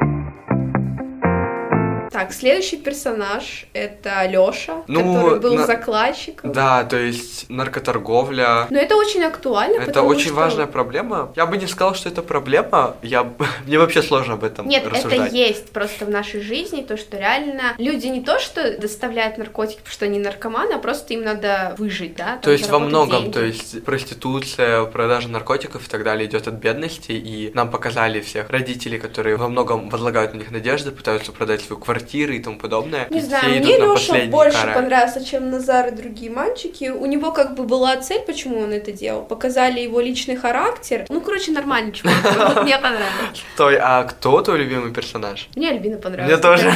Так, 2.14 2.33
следующий 2.33 2.76
персонаж— 2.76 3.66
это 3.73 4.25
Лёша, 4.28 4.85
Ну, 4.87 5.14
который 5.14 5.40
был 5.40 5.54
на- 5.54 5.66
закладчиком. 5.66 6.52
Да, 6.52 6.85
то 6.85 6.97
есть 6.97 7.47
наркоторговля. 7.50 8.68
Но 8.71 8.78
это 8.78 8.94
очень 8.94 9.25
актуально, 9.25 9.80
Это 9.83 10.02
очень 10.02 10.26
что- 10.26 10.35
важная 10.35 10.66
проблема. 10.68 11.33
Я 11.35 11.44
бы 11.47 11.56
не 11.56 11.66
сказал, 11.66 11.97
что 11.97 12.09
это 12.09 12.23
проблема. 12.23 12.94
Я... 13.02 13.25
Мне 13.66 13.80
вообще 13.80 14.00
сложно 14.00 14.35
об 14.35 14.44
этом 14.44 14.68
Нет, 14.68 14.87
рассуждать. 14.87 15.26
это 15.26 15.37
есть 15.37 15.71
просто 15.73 16.04
в 16.06 16.11
нашей 16.11 16.40
жизни, 16.40 16.83
то, 16.83 16.97
что 16.97 17.16
реально 17.18 17.75
люди 17.78 18.06
не 18.06 18.23
то, 18.23 18.38
что 18.38 18.78
доставляют 18.78 19.37
наркотики, 19.37 19.78
потому 19.78 19.92
что 19.92 20.04
они 20.04 20.21
наркоманы, 20.21 20.75
а 20.75 20.78
просто 20.78 21.14
им 21.14 21.25
надо 21.25 21.75
выжить, 21.78 22.14
да? 22.14 22.38
То 22.42 22.52
есть 22.52 22.71
во 22.71 22.78
многом, 22.78 23.23
деньги. 23.23 23.33
то 23.35 23.44
есть 23.44 23.85
проституция, 23.85 24.85
продажа 24.85 25.26
наркотиков 25.28 25.85
и 25.85 25.90
так 25.90 26.04
далее 26.04 26.28
идет 26.28 26.47
от 26.47 26.54
бедности, 26.54 27.11
и 27.11 27.50
нам 27.54 27.73
показали 27.73 28.21
всех 28.21 28.50
родителей, 28.50 29.00
которые 29.00 29.35
во 29.35 29.49
многом 29.49 29.88
возлагают 29.88 30.33
на 30.33 30.38
них 30.38 30.52
надежды, 30.52 30.92
пытаются 30.92 31.33
продать 31.33 31.61
свою 31.62 31.80
квартиру 31.80 32.03
квартиры 32.04 32.37
и 32.37 32.40
тому 32.40 32.58
подобное. 32.58 33.06
Не 33.11 33.18
и 33.18 33.23
знаю, 33.23 33.61
мне 33.61 33.78
Леша 33.78 34.26
больше 34.26 34.58
кары. 34.58 34.75
понравился, 34.75 35.25
чем 35.25 35.50
Назар 35.50 35.88
и 35.88 35.90
другие 35.92 36.30
мальчики. 36.30 36.90
У 36.90 37.06
него 37.06 37.32
как 37.32 37.54
бы 37.54 37.64
была 37.64 37.96
цель, 37.96 38.20
почему 38.20 38.61
он 38.61 38.73
это 38.73 38.92
делал. 38.92 39.23
Показали 39.25 39.80
его 39.80 40.00
личный 40.00 40.37
характер. 40.37 41.06
Ну, 41.08 41.20
короче, 41.20 41.52
нормальный 41.52 41.92
чувак. 41.92 42.14
Вот 42.23 42.62
Мне 42.64 42.76
понравилось. 42.82 43.44
Стой, 43.54 43.78
а 43.80 44.04
кто 44.04 44.40
твой 44.42 44.58
любимый 44.58 44.92
персонаж? 44.92 45.49
Мне 45.56 45.70
Альбина 45.70 45.96
понравилась. 45.96 46.32
Мне 46.32 46.42
тоже. 46.42 46.73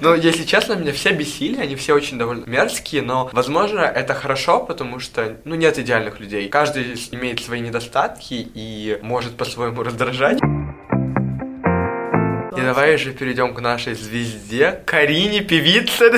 Ну, 0.00 0.14
если 0.14 0.44
честно, 0.44 0.74
меня 0.74 0.92
все 0.92 1.12
бесили, 1.12 1.60
они 1.60 1.76
все 1.76 1.94
очень 1.94 2.18
довольно 2.18 2.44
мерзкие, 2.46 3.02
но, 3.02 3.30
возможно, 3.32 3.80
это 3.80 4.14
хорошо, 4.14 4.60
потому 4.60 5.00
что, 5.00 5.36
ну, 5.44 5.54
нет 5.54 5.78
идеальных 5.78 6.20
людей. 6.20 6.48
Каждый 6.48 6.94
имеет 7.12 7.40
свои 7.40 7.60
недостатки 7.60 8.34
и 8.54 8.98
может 9.02 9.36
по-своему 9.36 9.82
раздражать. 9.82 10.38
И 12.56 12.60
давай 12.60 12.96
же 12.96 13.12
перейдем 13.12 13.54
к 13.54 13.60
нашей 13.60 13.94
звезде, 13.94 14.80
Карине, 14.86 15.40
певице. 15.40 16.10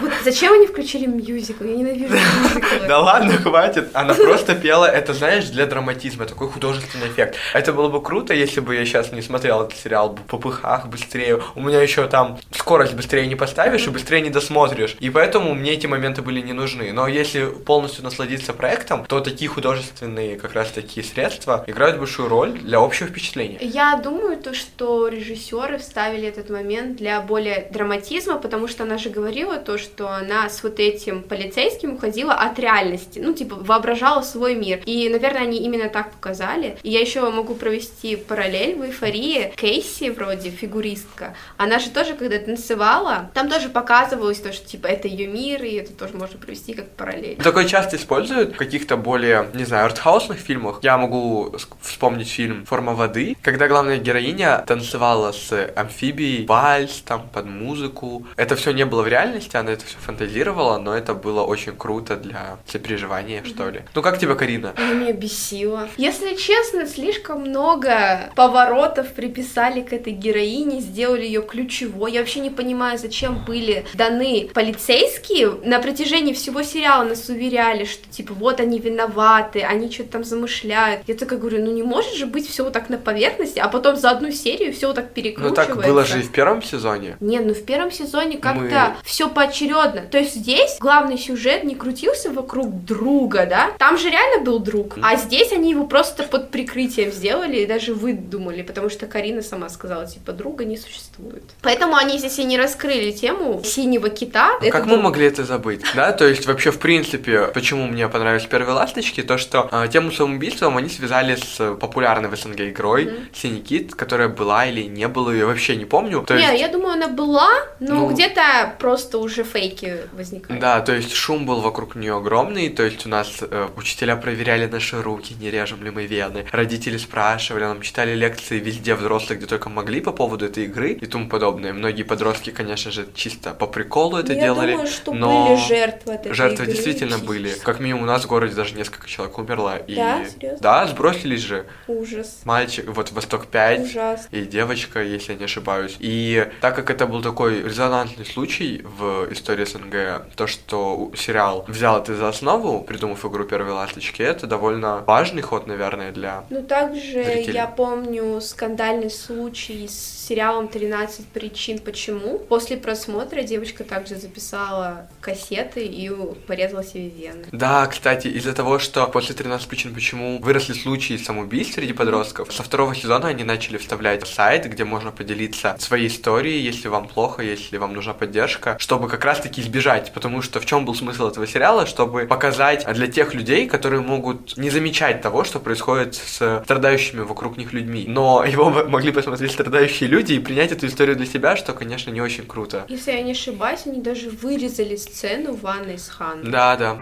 Вот 0.00 0.12
зачем 0.24 0.52
они 0.52 0.66
включили 0.66 1.06
мюзикл? 1.06 1.64
Я 1.64 1.76
ненавижу 1.76 2.14
мюзиклы. 2.14 2.86
Да 2.86 3.00
ладно, 3.00 3.32
хватит. 3.32 3.88
Она 3.92 4.14
просто 4.14 4.54
пела, 4.54 4.86
это, 4.86 5.12
знаешь, 5.12 5.46
для 5.46 5.66
драматизма, 5.66 6.26
такой 6.26 6.48
художественный 6.48 7.08
эффект. 7.08 7.36
Это 7.52 7.72
было 7.72 7.88
бы 7.88 8.02
круто, 8.02 8.32
если 8.32 8.60
бы 8.60 8.76
я 8.76 8.84
сейчас 8.84 9.12
не 9.12 9.22
смотрел 9.22 9.62
этот 9.62 9.78
сериал 9.78 10.14
в 10.14 10.22
попыхах 10.22 10.86
быстрее. 10.86 11.42
У 11.54 11.60
меня 11.60 11.80
еще 11.80 12.06
там 12.06 12.38
скорость 12.52 12.94
быстрее 12.94 13.26
не 13.26 13.34
поставишь 13.34 13.86
и 13.86 13.90
быстрее 13.90 14.20
не 14.20 14.30
досмотришь. 14.30 14.96
И 15.00 15.10
поэтому 15.10 15.54
мне 15.54 15.72
эти 15.72 15.86
моменты 15.86 16.22
были 16.22 16.40
не 16.40 16.52
нужны. 16.52 16.92
Но 16.92 17.08
если 17.08 17.46
полностью 17.46 18.04
насладиться 18.04 18.52
проектом, 18.52 19.04
то 19.04 19.20
такие 19.20 19.48
художественные 19.48 20.36
как 20.38 20.54
раз 20.54 20.70
такие 20.70 21.04
средства 21.04 21.64
играют 21.66 21.98
большую 21.98 22.28
роль 22.28 22.52
для 22.52 22.78
общего 22.78 23.08
впечатления. 23.08 23.58
Я 23.60 24.00
думаю, 24.02 24.36
то, 24.36 24.54
что 24.54 25.08
режиссеры 25.40 25.78
вставили 25.78 26.28
этот 26.28 26.50
момент 26.50 26.96
для 26.96 27.20
более 27.20 27.68
драматизма, 27.72 28.38
потому 28.38 28.68
что 28.68 28.84
она 28.84 28.98
же 28.98 29.10
говорила 29.10 29.56
то, 29.56 29.78
что 29.78 30.08
она 30.08 30.48
с 30.48 30.62
вот 30.62 30.78
этим 30.78 31.22
полицейским 31.22 31.94
уходила 31.94 32.34
от 32.34 32.58
реальности, 32.58 33.20
ну, 33.22 33.32
типа, 33.32 33.56
воображала 33.56 34.22
свой 34.22 34.54
мир. 34.54 34.80
И, 34.84 35.08
наверное, 35.08 35.42
они 35.42 35.58
именно 35.58 35.88
так 35.88 36.12
показали. 36.12 36.76
И 36.82 36.90
я 36.90 37.00
еще 37.00 37.28
могу 37.30 37.54
провести 37.54 38.16
параллель 38.16 38.76
в 38.76 38.82
эйфории. 38.82 39.52
Кейси, 39.56 40.10
вроде, 40.10 40.50
фигуристка, 40.50 41.34
она 41.56 41.78
же 41.78 41.90
тоже, 41.90 42.14
когда 42.14 42.38
танцевала, 42.38 43.30
там 43.34 43.48
тоже 43.48 43.68
показывалось 43.68 44.40
то, 44.40 44.52
что, 44.52 44.66
типа, 44.66 44.86
это 44.86 45.08
ее 45.08 45.26
мир, 45.26 45.62
и 45.64 45.74
это 45.74 45.92
тоже 45.92 46.14
можно 46.14 46.38
провести 46.38 46.74
как 46.74 46.88
параллель. 46.90 47.36
Такое 47.36 47.64
часто 47.64 47.96
используют 47.96 48.54
в 48.54 48.56
каких-то 48.56 48.96
более, 48.96 49.48
не 49.54 49.64
знаю, 49.64 49.86
артхаусных 49.86 50.38
фильмах. 50.38 50.80
Я 50.82 50.98
могу 50.98 51.54
вспомнить 51.80 52.28
фильм 52.28 52.66
«Форма 52.66 52.94
воды», 52.94 53.36
когда 53.42 53.68
главная 53.68 53.98
героиня 53.98 54.64
танцевала 54.66 55.29
с 55.32 55.72
амфибией, 55.76 56.46
вальс 56.46 57.02
там 57.04 57.28
под 57.32 57.46
музыку. 57.46 58.26
Это 58.36 58.56
все 58.56 58.72
не 58.72 58.84
было 58.84 59.02
в 59.02 59.08
реальности, 59.08 59.56
она 59.56 59.72
это 59.72 59.84
все 59.84 59.98
фантазировала, 59.98 60.78
но 60.78 60.94
это 60.94 61.14
было 61.14 61.42
очень 61.42 61.76
круто 61.76 62.16
для 62.16 62.58
сопереживания, 62.66 63.42
что 63.44 63.70
ли. 63.70 63.82
Ну 63.94 64.02
как 64.02 64.18
тебе, 64.18 64.34
Карина? 64.34 64.74
Она 64.76 64.94
меня 64.94 65.12
бесила. 65.12 65.88
Если 65.96 66.34
честно, 66.36 66.86
слишком 66.86 67.42
много 67.42 68.30
поворотов 68.34 69.12
приписали 69.12 69.82
к 69.82 69.92
этой 69.92 70.12
героине, 70.12 70.80
сделали 70.80 71.24
ее 71.24 71.42
ключевой. 71.42 72.12
Я 72.12 72.20
вообще 72.20 72.40
не 72.40 72.50
понимаю, 72.50 72.98
зачем 72.98 73.44
были 73.44 73.84
даны 73.94 74.48
полицейские. 74.52 75.58
На 75.64 75.80
протяжении 75.80 76.32
всего 76.32 76.62
сериала 76.62 77.04
нас 77.04 77.28
уверяли, 77.28 77.84
что 77.84 78.08
типа 78.08 78.34
вот 78.34 78.60
они 78.60 78.78
виноваты, 78.78 79.62
они 79.62 79.90
что-то 79.90 80.10
там 80.12 80.24
замышляют. 80.24 81.02
Я 81.06 81.14
такая 81.14 81.38
говорю, 81.38 81.64
ну 81.64 81.72
не 81.72 81.82
может 81.82 82.14
же 82.14 82.26
быть 82.26 82.48
все 82.48 82.64
вот 82.64 82.72
так 82.72 82.88
на 82.88 82.98
поверхности, 82.98 83.58
а 83.58 83.68
потом 83.68 83.96
за 83.96 84.10
одну 84.10 84.30
серию 84.30 84.72
все 84.72 84.86
вот 84.88 84.96
так 84.96 85.12
Ну 85.20 85.24
перекручивается. 85.24 85.66
так 85.74 85.84
было 85.86 86.04
же 86.04 86.20
и 86.20 86.22
в 86.22 86.30
первом 86.32 86.62
сезоне. 86.62 87.16
Не, 87.20 87.40
ну 87.40 87.54
в 87.54 87.62
первом 87.64 87.90
сезоне 87.90 88.38
как-то 88.38 88.60
Мы- 88.60 88.94
все 89.04 89.28
поочередно. 89.28 90.02
То 90.10 90.18
есть 90.18 90.34
здесь 90.34 90.76
главный 90.80 91.18
сюжет 91.18 91.64
не 91.64 91.74
крутился 91.74 92.30
вокруг 92.30 92.84
друга, 92.84 93.46
да? 93.46 93.70
Там 93.78 93.98
же 93.98 94.08
реально 94.10 94.44
был 94.44 94.58
друг. 94.58 94.96
А 95.02 95.16
здесь 95.16 95.52
они 95.52 95.70
его 95.70 95.86
просто 95.86 96.22
под 96.24 96.50
прикрытием 96.50 97.12
сделали 97.12 97.58
и 97.58 97.66
даже 97.66 97.94
выдумали, 97.94 98.62
потому 98.62 98.88
что 98.90 99.06
Карина 99.06 99.42
сама 99.42 99.68
сказала, 99.68 100.06
типа, 100.06 100.32
друга 100.32 100.64
не 100.64 100.76
существует. 100.76 101.42
Поэтому 101.62 101.96
они 101.96 102.18
здесь 102.18 102.38
и 102.38 102.44
не 102.44 102.58
раскрыли 102.58 103.10
тему 103.12 103.62
синего 103.64 104.08
кита. 104.08 104.58
Ну, 104.60 104.66
Это 104.68 104.76
как 104.76 104.86
мы 104.86 104.96
могли 105.00 105.26
это 105.26 105.44
забыть? 105.44 105.82
Да, 105.94 106.12
то 106.12 106.26
есть 106.26 106.46
вообще 106.46 106.70
в 106.70 106.78
принципе, 106.78 107.46
почему 107.48 107.86
мне 107.86 108.08
понравились 108.08 108.46
первые 108.46 108.74
ласточки, 108.74 109.22
то 109.22 109.38
что 109.38 109.68
э, 109.70 109.88
тему 109.92 110.10
самоубийством 110.10 110.76
они 110.76 110.88
связали 110.88 111.36
с 111.36 111.74
популярной 111.76 112.28
в 112.28 112.36
СНГ 112.36 112.60
игрой 112.60 113.04
Мгм. 113.06 113.14
Синий 113.34 113.60
кит, 113.60 113.94
которая 113.94 114.28
была 114.28 114.66
или 114.66 114.82
не 114.82 115.08
была, 115.10 115.34
я 115.34 115.46
вообще 115.46 115.76
не 115.76 115.84
помню. 115.84 116.22
То 116.26 116.34
Не, 116.34 116.42
есть, 116.42 116.60
я 116.60 116.68
думаю, 116.68 116.94
она 116.94 117.08
была, 117.08 117.48
но 117.80 117.94
Ну- 117.94 118.08
где-то 118.10 118.74
просто 118.78 119.18
уже 119.18 119.44
фейки 119.44 119.98
возникали. 120.12 120.58
да, 120.58 120.80
то 120.80 120.92
есть 120.94 121.12
шум 121.12 121.44
был 121.46 121.60
вокруг 121.60 121.94
нее 121.96 122.16
огромный, 122.16 122.68
то 122.70 122.82
есть 122.82 123.06
у 123.06 123.08
нас 123.08 123.38
э, 123.42 123.68
учителя 123.76 124.16
проверяли 124.16 124.66
наши 124.66 125.00
руки, 125.02 125.34
не 125.40 125.50
режем 125.50 125.82
ли 125.84 125.90
мы 125.90 126.06
вены, 126.06 126.46
родители 126.52 126.96
спрашивали, 126.96 127.64
нам 127.64 127.80
читали 127.82 128.14
лекции 128.14 128.58
везде 128.58 128.94
взрослые, 128.94 129.38
где 129.38 129.46
только 129.46 129.68
могли 129.68 130.00
по 130.00 130.12
поводу 130.12 130.46
этой 130.46 130.64
игры 130.64 130.92
и 130.92 131.06
тому 131.06 131.28
подобное. 131.28 131.72
Многие 131.72 132.02
подростки, 132.04 132.50
конечно 132.50 132.90
же, 132.90 133.06
чисто 133.14 133.50
по 133.50 133.66
приколу 133.66 134.16
это 134.16 134.32
я 134.32 134.40
делали. 134.42 134.72
думаю, 134.72 134.86
что 134.88 135.12
но 135.12 135.48
были 135.48 135.66
жертвы 135.66 136.12
этой 136.14 136.32
Жертвы 136.32 136.64
игры 136.64 136.74
действительно 136.74 137.18
были. 137.18 137.50
Как 137.62 137.80
минимум 137.80 138.02
у 138.04 138.06
нас 138.06 138.24
в 138.24 138.28
городе 138.28 138.54
даже 138.54 138.74
несколько 138.74 139.08
человек 139.08 139.38
умерло. 139.38 139.76
И... 139.86 139.94
Да? 139.96 140.24
Серьезно? 140.24 140.58
Да, 140.60 140.86
сбросились 140.86 141.40
же. 141.40 141.66
Ужас. 141.88 142.40
Мальчик, 142.44 142.86
вот 142.88 143.12
Восток 143.12 143.46
5 143.46 143.80
Ужасно. 143.80 144.28
и 144.36 144.42
девочка, 144.44 144.99
если 145.08 145.32
я 145.32 145.38
не 145.38 145.44
ошибаюсь. 145.44 145.96
И 145.98 146.48
так 146.60 146.76
как 146.76 146.90
это 146.90 147.06
был 147.06 147.22
такой 147.22 147.62
резонансный 147.62 148.26
случай 148.26 148.82
в 148.84 149.32
истории 149.32 149.64
СНГ, 149.64 150.34
то, 150.36 150.46
что 150.46 151.10
сериал 151.16 151.64
взял 151.68 152.00
это 152.00 152.14
за 152.14 152.28
основу, 152.28 152.82
придумав 152.82 153.24
игру 153.24 153.44
«Первые 153.44 153.74
ласточки», 153.74 154.22
это 154.22 154.46
довольно 154.46 155.04
важный 155.06 155.42
ход, 155.42 155.66
наверное, 155.66 156.12
для... 156.12 156.44
Ну, 156.50 156.62
также 156.62 157.24
Зрителей. 157.24 157.54
я 157.54 157.66
помню 157.66 158.40
скандальный 158.40 159.10
случай 159.10 159.86
с 159.88 160.26
сериалом 160.28 160.66
«13 160.66 161.24
причин 161.32 161.78
почему». 161.78 162.38
После 162.38 162.76
просмотра 162.76 163.42
девочка 163.42 163.84
также 163.84 164.16
записала 164.16 165.08
кассеты 165.20 165.84
и 165.84 166.10
порезала 166.46 166.84
себе 166.84 167.08
вены. 167.08 167.46
Да, 167.52 167.86
кстати, 167.86 168.28
из-за 168.28 168.52
того, 168.52 168.78
что 168.78 169.06
после 169.06 169.34
13 169.34 169.68
причин 169.68 169.94
почему 169.94 170.38
выросли 170.38 170.72
случаи 170.72 171.16
самоубийств 171.16 171.74
среди 171.74 171.92
подростков, 171.92 172.52
со 172.52 172.62
второго 172.62 172.94
сезона 172.94 173.28
они 173.28 173.44
начали 173.44 173.78
вставлять 173.78 174.26
сайт, 174.26 174.66
где 174.66 174.84
можно 174.90 175.10
поделиться 175.12 175.76
своей 175.78 176.08
историей, 176.08 176.60
если 176.60 176.88
вам 176.88 177.08
плохо, 177.08 177.42
если 177.42 177.78
вам 177.78 177.94
нужна 177.94 178.12
поддержка, 178.12 178.76
чтобы 178.78 179.08
как 179.08 179.24
раз-таки 179.24 179.62
избежать, 179.62 180.12
потому 180.12 180.42
что 180.42 180.60
в 180.60 180.66
чем 180.66 180.84
был 180.84 180.94
смысл 180.94 181.28
этого 181.28 181.46
сериала, 181.46 181.86
чтобы 181.86 182.26
показать 182.26 182.86
для 182.92 183.06
тех 183.06 183.34
людей, 183.34 183.66
которые 183.66 184.02
могут 184.02 184.56
не 184.56 184.70
замечать 184.70 185.22
того, 185.22 185.44
что 185.44 185.60
происходит 185.60 186.14
с 186.14 186.60
страдающими 186.64 187.20
вокруг 187.20 187.56
них 187.56 187.72
людьми, 187.72 188.04
но 188.08 188.44
его 188.44 188.70
могли 188.70 189.12
посмотреть 189.12 189.52
страдающие 189.52 190.08
люди 190.08 190.34
и 190.34 190.38
принять 190.40 190.72
эту 190.72 190.86
историю 190.86 191.16
для 191.16 191.26
себя, 191.26 191.56
что, 191.56 191.72
конечно, 191.72 192.10
не 192.10 192.20
очень 192.20 192.46
круто. 192.46 192.84
Если 192.88 193.12
я 193.12 193.22
не 193.22 193.32
ошибаюсь, 193.32 193.86
они 193.86 194.00
даже 194.00 194.30
вырезали 194.30 194.96
сцену 194.96 195.54
ванной 195.54 195.98
с 195.98 196.08
Ханной. 196.08 196.50
Да, 196.50 196.76
да. 196.76 196.98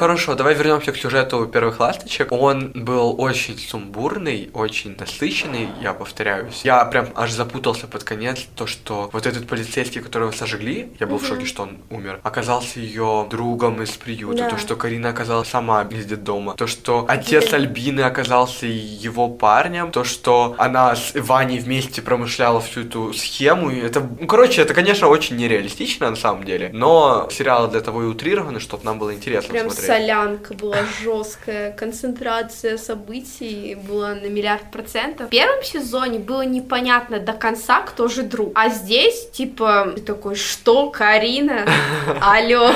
Хорошо, 0.00 0.34
давай 0.34 0.54
вернемся 0.54 0.92
к 0.92 0.96
сюжету 0.96 1.44
первых 1.44 1.78
ласточек. 1.78 2.32
Он 2.32 2.72
был 2.74 3.20
очень 3.20 3.58
сумбурный, 3.58 4.48
очень 4.54 4.96
насыщенный, 4.98 5.68
я 5.82 5.92
повторяюсь. 5.92 6.62
Я 6.64 6.82
прям 6.86 7.08
аж 7.14 7.32
запутался 7.32 7.86
под 7.86 8.02
конец, 8.02 8.46
то, 8.56 8.66
что 8.66 9.10
вот 9.12 9.26
этот 9.26 9.46
полицейский, 9.46 10.00
которого 10.00 10.30
сожгли, 10.30 10.88
я 10.98 11.06
был 11.06 11.18
в 11.18 11.26
шоке, 11.26 11.44
что 11.44 11.64
он 11.64 11.80
умер, 11.90 12.20
оказался 12.22 12.80
ее 12.80 13.26
другом 13.30 13.82
из 13.82 13.90
приюта, 13.90 14.44
Да. 14.44 14.48
то, 14.48 14.56
что 14.56 14.74
Карина 14.74 15.10
оказалась 15.10 15.48
сама 15.48 15.82
из 15.90 16.06
детдома, 16.06 16.54
то, 16.54 16.66
что 16.66 17.04
отец. 17.06 17.52
Альбины 17.52 18.00
оказался 18.00 18.64
его 18.64 19.28
парнем, 19.28 19.90
то, 19.90 20.04
что 20.04 20.54
она 20.56 20.96
с 20.96 21.12
Ваней 21.14 21.58
вместе 21.58 22.00
промышляла 22.00 22.62
всю 22.62 22.84
эту 22.84 23.12
схему, 23.12 23.68
и 23.70 23.78
это, 23.80 24.00
ну, 24.00 24.26
короче, 24.26 24.62
это, 24.62 24.72
конечно, 24.72 25.08
очень 25.08 25.36
нереалистично 25.36 26.08
на 26.08 26.16
самом 26.16 26.44
деле, 26.44 26.70
но 26.72 27.28
сериал 27.30 27.68
для 27.68 27.82
того 27.82 28.04
и 28.04 28.06
утрированы, 28.06 28.60
чтобы 28.60 28.84
нам 28.84 28.98
было 28.98 29.12
интересно 29.12 29.50
Прям 29.52 29.66
смотреть. 29.68 29.89
Солянка 29.90 30.54
была 30.54 30.78
жесткая, 31.02 31.72
концентрация 31.72 32.78
событий 32.78 33.76
была 33.88 34.14
на 34.14 34.26
миллиард 34.26 34.70
процентов. 34.70 35.26
В 35.26 35.30
первом 35.30 35.62
сезоне 35.64 36.18
было 36.18 36.42
непонятно 36.42 37.18
до 37.18 37.32
конца, 37.32 37.80
кто 37.80 38.06
же 38.06 38.22
друг. 38.22 38.52
А 38.54 38.68
здесь, 38.68 39.30
типа, 39.30 39.92
ты 39.96 40.02
такой, 40.02 40.36
что, 40.36 40.90
Карина? 40.90 41.66
Алло. 42.20 42.70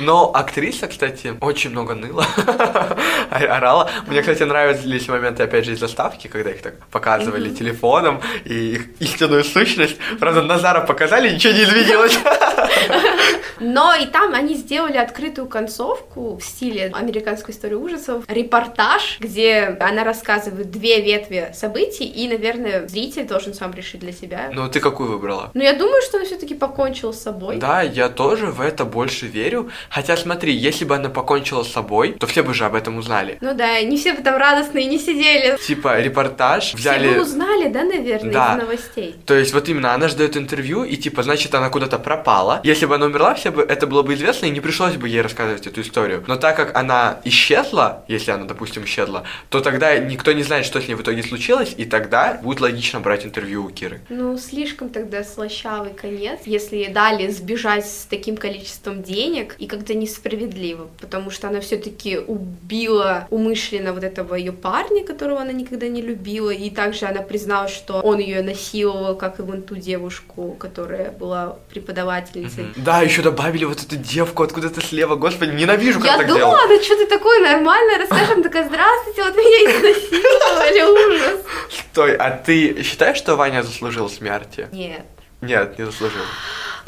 Но 0.00 0.32
актриса, 0.34 0.88
кстати, 0.88 1.34
очень 1.40 1.70
много 1.70 1.94
ныла, 1.94 2.26
орала. 3.30 3.88
Мне, 4.06 4.20
кстати, 4.20 4.42
нравились 4.42 5.08
моменты, 5.08 5.44
опять 5.44 5.64
же, 5.64 5.72
из 5.72 5.78
заставки, 5.78 6.26
когда 6.26 6.50
их 6.50 6.62
так 6.62 6.74
показывали 6.90 7.50
телефоном 7.50 8.20
и 8.44 8.74
их 8.74 9.00
истинную 9.00 9.44
сущность. 9.44 9.96
Правда, 10.18 10.42
Назара 10.42 10.80
показали, 10.80 11.32
ничего 11.32 11.52
не 11.52 11.62
изменилось. 11.62 12.18
Но 13.60 13.94
и 13.94 14.06
там 14.06 14.34
они 14.34 14.54
сделали 14.54 14.96
открытую 14.96 15.46
концовку 15.48 16.38
стиле 16.46 16.90
американской 16.94 17.54
истории 17.54 17.74
ужасов 17.74 18.24
репортаж, 18.28 19.18
где 19.20 19.76
она 19.80 20.04
рассказывает 20.04 20.70
две 20.70 21.00
ветви 21.02 21.50
событий, 21.54 22.04
и, 22.04 22.28
наверное, 22.28 22.86
зритель 22.88 23.26
должен 23.26 23.54
сам 23.54 23.72
решить 23.74 24.00
для 24.00 24.12
себя. 24.12 24.50
Ну, 24.52 24.68
ты 24.68 24.80
какую 24.80 25.10
выбрала? 25.10 25.50
Но 25.54 25.62
я 25.62 25.74
думаю, 25.74 26.02
что 26.02 26.16
она 26.18 26.26
все-таки 26.26 26.54
покончила 26.54 27.12
с 27.12 27.22
собой. 27.22 27.56
Да, 27.56 27.82
я 27.82 28.08
тоже 28.08 28.46
в 28.46 28.60
это 28.60 28.84
больше 28.84 29.26
верю. 29.26 29.70
Хотя, 29.90 30.16
смотри, 30.16 30.52
если 30.54 30.84
бы 30.84 30.94
она 30.94 31.08
покончила 31.08 31.62
с 31.62 31.72
собой, 31.72 32.12
то 32.12 32.26
все 32.26 32.42
бы 32.42 32.54
же 32.54 32.64
об 32.64 32.74
этом 32.74 32.96
узнали. 32.98 33.38
Ну 33.40 33.54
да, 33.54 33.80
не 33.82 33.96
все 33.96 34.12
бы 34.14 34.22
там 34.22 34.36
радостные 34.36 34.86
не 34.86 34.98
сидели. 34.98 35.56
Типа 35.66 36.00
репортаж 36.00 36.74
взяли... 36.74 37.08
Все 37.08 37.16
бы 37.16 37.22
узнали, 37.22 37.68
да, 37.68 37.84
наверное, 37.84 38.32
Да. 38.32 38.54
из 38.56 38.62
новостей. 38.62 39.14
То 39.26 39.34
есть 39.34 39.52
вот 39.52 39.68
именно 39.68 39.94
она 39.94 40.08
ждет 40.08 40.36
интервью, 40.36 40.84
и 40.84 40.96
типа, 40.96 41.22
значит, 41.22 41.54
она 41.54 41.68
куда-то 41.70 41.98
пропала. 41.98 42.60
Если 42.64 42.86
бы 42.86 42.94
она 42.94 43.06
умерла, 43.06 43.34
все 43.34 43.50
бы 43.50 43.62
это 43.62 43.86
было 43.86 44.02
бы 44.02 44.14
известно, 44.14 44.46
и 44.46 44.50
не 44.50 44.60
пришлось 44.60 44.94
бы 44.94 45.08
ей 45.08 45.20
рассказывать 45.22 45.66
эту 45.66 45.80
историю. 45.80 46.24
Но 46.26 46.35
так 46.36 46.56
как 46.56 46.76
она 46.76 47.20
исчезла, 47.24 48.04
если 48.08 48.30
она, 48.30 48.44
допустим, 48.44 48.84
исчезла, 48.84 49.24
то 49.48 49.60
тогда 49.60 49.98
никто 49.98 50.32
не 50.32 50.42
знает, 50.42 50.66
что 50.66 50.80
с 50.80 50.88
ней 50.88 50.94
в 50.94 51.02
итоге 51.02 51.22
случилось, 51.22 51.74
и 51.76 51.84
тогда 51.84 52.38
будет 52.42 52.60
логично 52.60 53.00
брать 53.00 53.24
интервью 53.24 53.64
у 53.64 53.70
Киры. 53.70 54.00
Ну, 54.08 54.36
слишком 54.38 54.88
тогда 54.88 55.24
слащавый 55.24 55.92
конец, 55.92 56.40
если 56.44 56.76
ей 56.76 56.88
дали 56.88 57.30
сбежать 57.30 57.86
с 57.86 58.06
таким 58.08 58.36
количеством 58.36 59.02
денег, 59.02 59.56
и 59.58 59.66
как-то 59.66 59.94
несправедливо, 59.94 60.88
потому 61.00 61.30
что 61.30 61.48
она 61.48 61.60
все-таки 61.60 62.18
убила 62.18 63.26
умышленно 63.30 63.92
вот 63.92 64.04
этого 64.04 64.34
ее 64.34 64.52
парня, 64.52 65.04
которого 65.04 65.40
она 65.40 65.52
никогда 65.52 65.88
не 65.88 66.02
любила, 66.02 66.50
и 66.50 66.70
также 66.70 67.06
она 67.06 67.22
призналась, 67.22 67.72
что 67.72 68.00
он 68.00 68.18
ее 68.18 68.42
насиловал, 68.42 69.16
как 69.16 69.38
и 69.38 69.42
вон 69.42 69.62
ту 69.62 69.76
девушку, 69.76 70.56
которая 70.58 71.10
была 71.10 71.56
преподавательницей. 71.70 72.64
Мгм. 72.64 72.84
Да, 72.84 73.02
еще 73.02 73.22
добавили 73.22 73.64
вот 73.64 73.82
эту 73.82 73.96
девку 73.96 74.42
откуда-то 74.42 74.80
слева, 74.80 75.16
господи, 75.16 75.52
ненавижу, 75.54 76.00
как 76.00 76.25
Я 76.26 76.32
так 76.32 76.40
думала, 76.40 76.58
делают. 76.58 76.80
да 76.80 76.84
что 76.84 76.96
ты 76.96 77.06
такое 77.06 77.40
нормально 77.40 77.98
расскажем, 77.98 78.42
такая, 78.42 78.64
здравствуйте, 78.68 79.22
вот 79.24 79.36
меня 79.36 79.70
изнасиловали, 79.70 81.14
ужас. 81.14 81.40
Стой, 81.70 82.16
а 82.16 82.30
ты 82.30 82.82
считаешь, 82.82 83.16
что 83.16 83.36
Ваня 83.36 83.62
заслужил 83.62 84.08
смерти? 84.08 84.68
Нет. 84.72 85.02
Нет, 85.40 85.78
не 85.78 85.84
заслужил. 85.84 86.22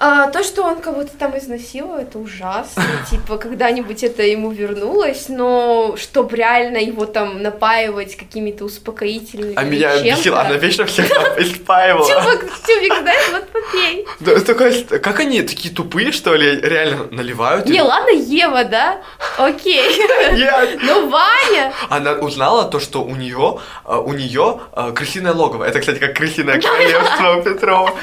А, 0.00 0.30
то, 0.30 0.44
что 0.44 0.62
он 0.62 0.80
кого-то 0.80 1.10
там 1.18 1.36
изнасиловал, 1.36 1.98
это 1.98 2.20
ужасно. 2.20 2.84
Типа, 3.10 3.36
когда-нибудь 3.36 4.04
это 4.04 4.22
ему 4.22 4.52
вернулось, 4.52 5.28
но 5.28 5.96
чтоб 5.96 6.32
реально 6.32 6.78
его 6.78 7.04
там 7.04 7.42
напаивать 7.42 8.16
какими-то 8.16 8.64
успокоительными 8.64 9.54
А 9.56 9.64
меня 9.64 10.00
бесило, 10.00 10.40
она 10.42 10.54
вечно 10.54 10.84
всех 10.86 11.08
там 11.08 11.24
испаивала. 11.42 12.06
Тюбик, 12.06 12.52
тюбик, 12.64 12.94
знаешь, 13.00 13.28
вот 13.32 13.57
попей. 13.68 14.06
Да, 14.20 14.40
такая, 14.40 14.82
как 14.82 15.20
они 15.20 15.42
такие 15.42 15.72
тупые, 15.74 16.12
что 16.12 16.34
ли, 16.34 16.60
реально 16.60 17.08
наливают? 17.10 17.66
Не, 17.66 17.82
ладно, 17.82 18.10
Ева, 18.10 18.64
да? 18.64 19.00
Окей. 19.36 19.98
Нет. 20.32 20.78
Но 20.82 21.06
Ваня... 21.08 21.72
Она 21.88 22.12
узнала 22.12 22.64
то, 22.64 22.80
что 22.80 23.02
у 23.02 23.14
нее, 23.14 23.60
у 23.84 24.12
нее 24.12 24.60
э, 24.74 24.92
крысиное 24.94 25.32
логово. 25.32 25.64
Это, 25.64 25.80
кстати, 25.80 25.98
как 25.98 26.14
крысиное 26.16 26.60
королевство 26.60 27.36
у 27.36 27.42
Петрова. 27.42 27.94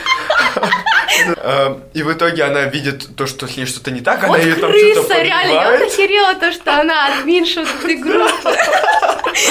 Э, 1.37 1.75
И 1.93 2.03
в 2.03 2.11
итоге 2.11 2.43
она 2.43 2.63
видит 2.63 3.15
то, 3.15 3.25
что 3.27 3.47
с 3.47 3.55
ней 3.55 3.65
что-то 3.65 3.91
не 3.91 4.01
так, 4.01 4.23
она 4.23 4.37
ее 4.37 4.55
там 4.55 4.71
что-то 4.73 5.01
крыса, 5.07 5.21
реально, 5.21 5.51
я 5.53 5.71
вот 5.71 5.81
охерела 5.81 6.33
то, 6.35 6.51
что 6.51 6.79
она 6.79 7.07
админша 7.19 7.61
вот 7.61 7.83
этой 7.83 7.95
группы. 7.95 8.31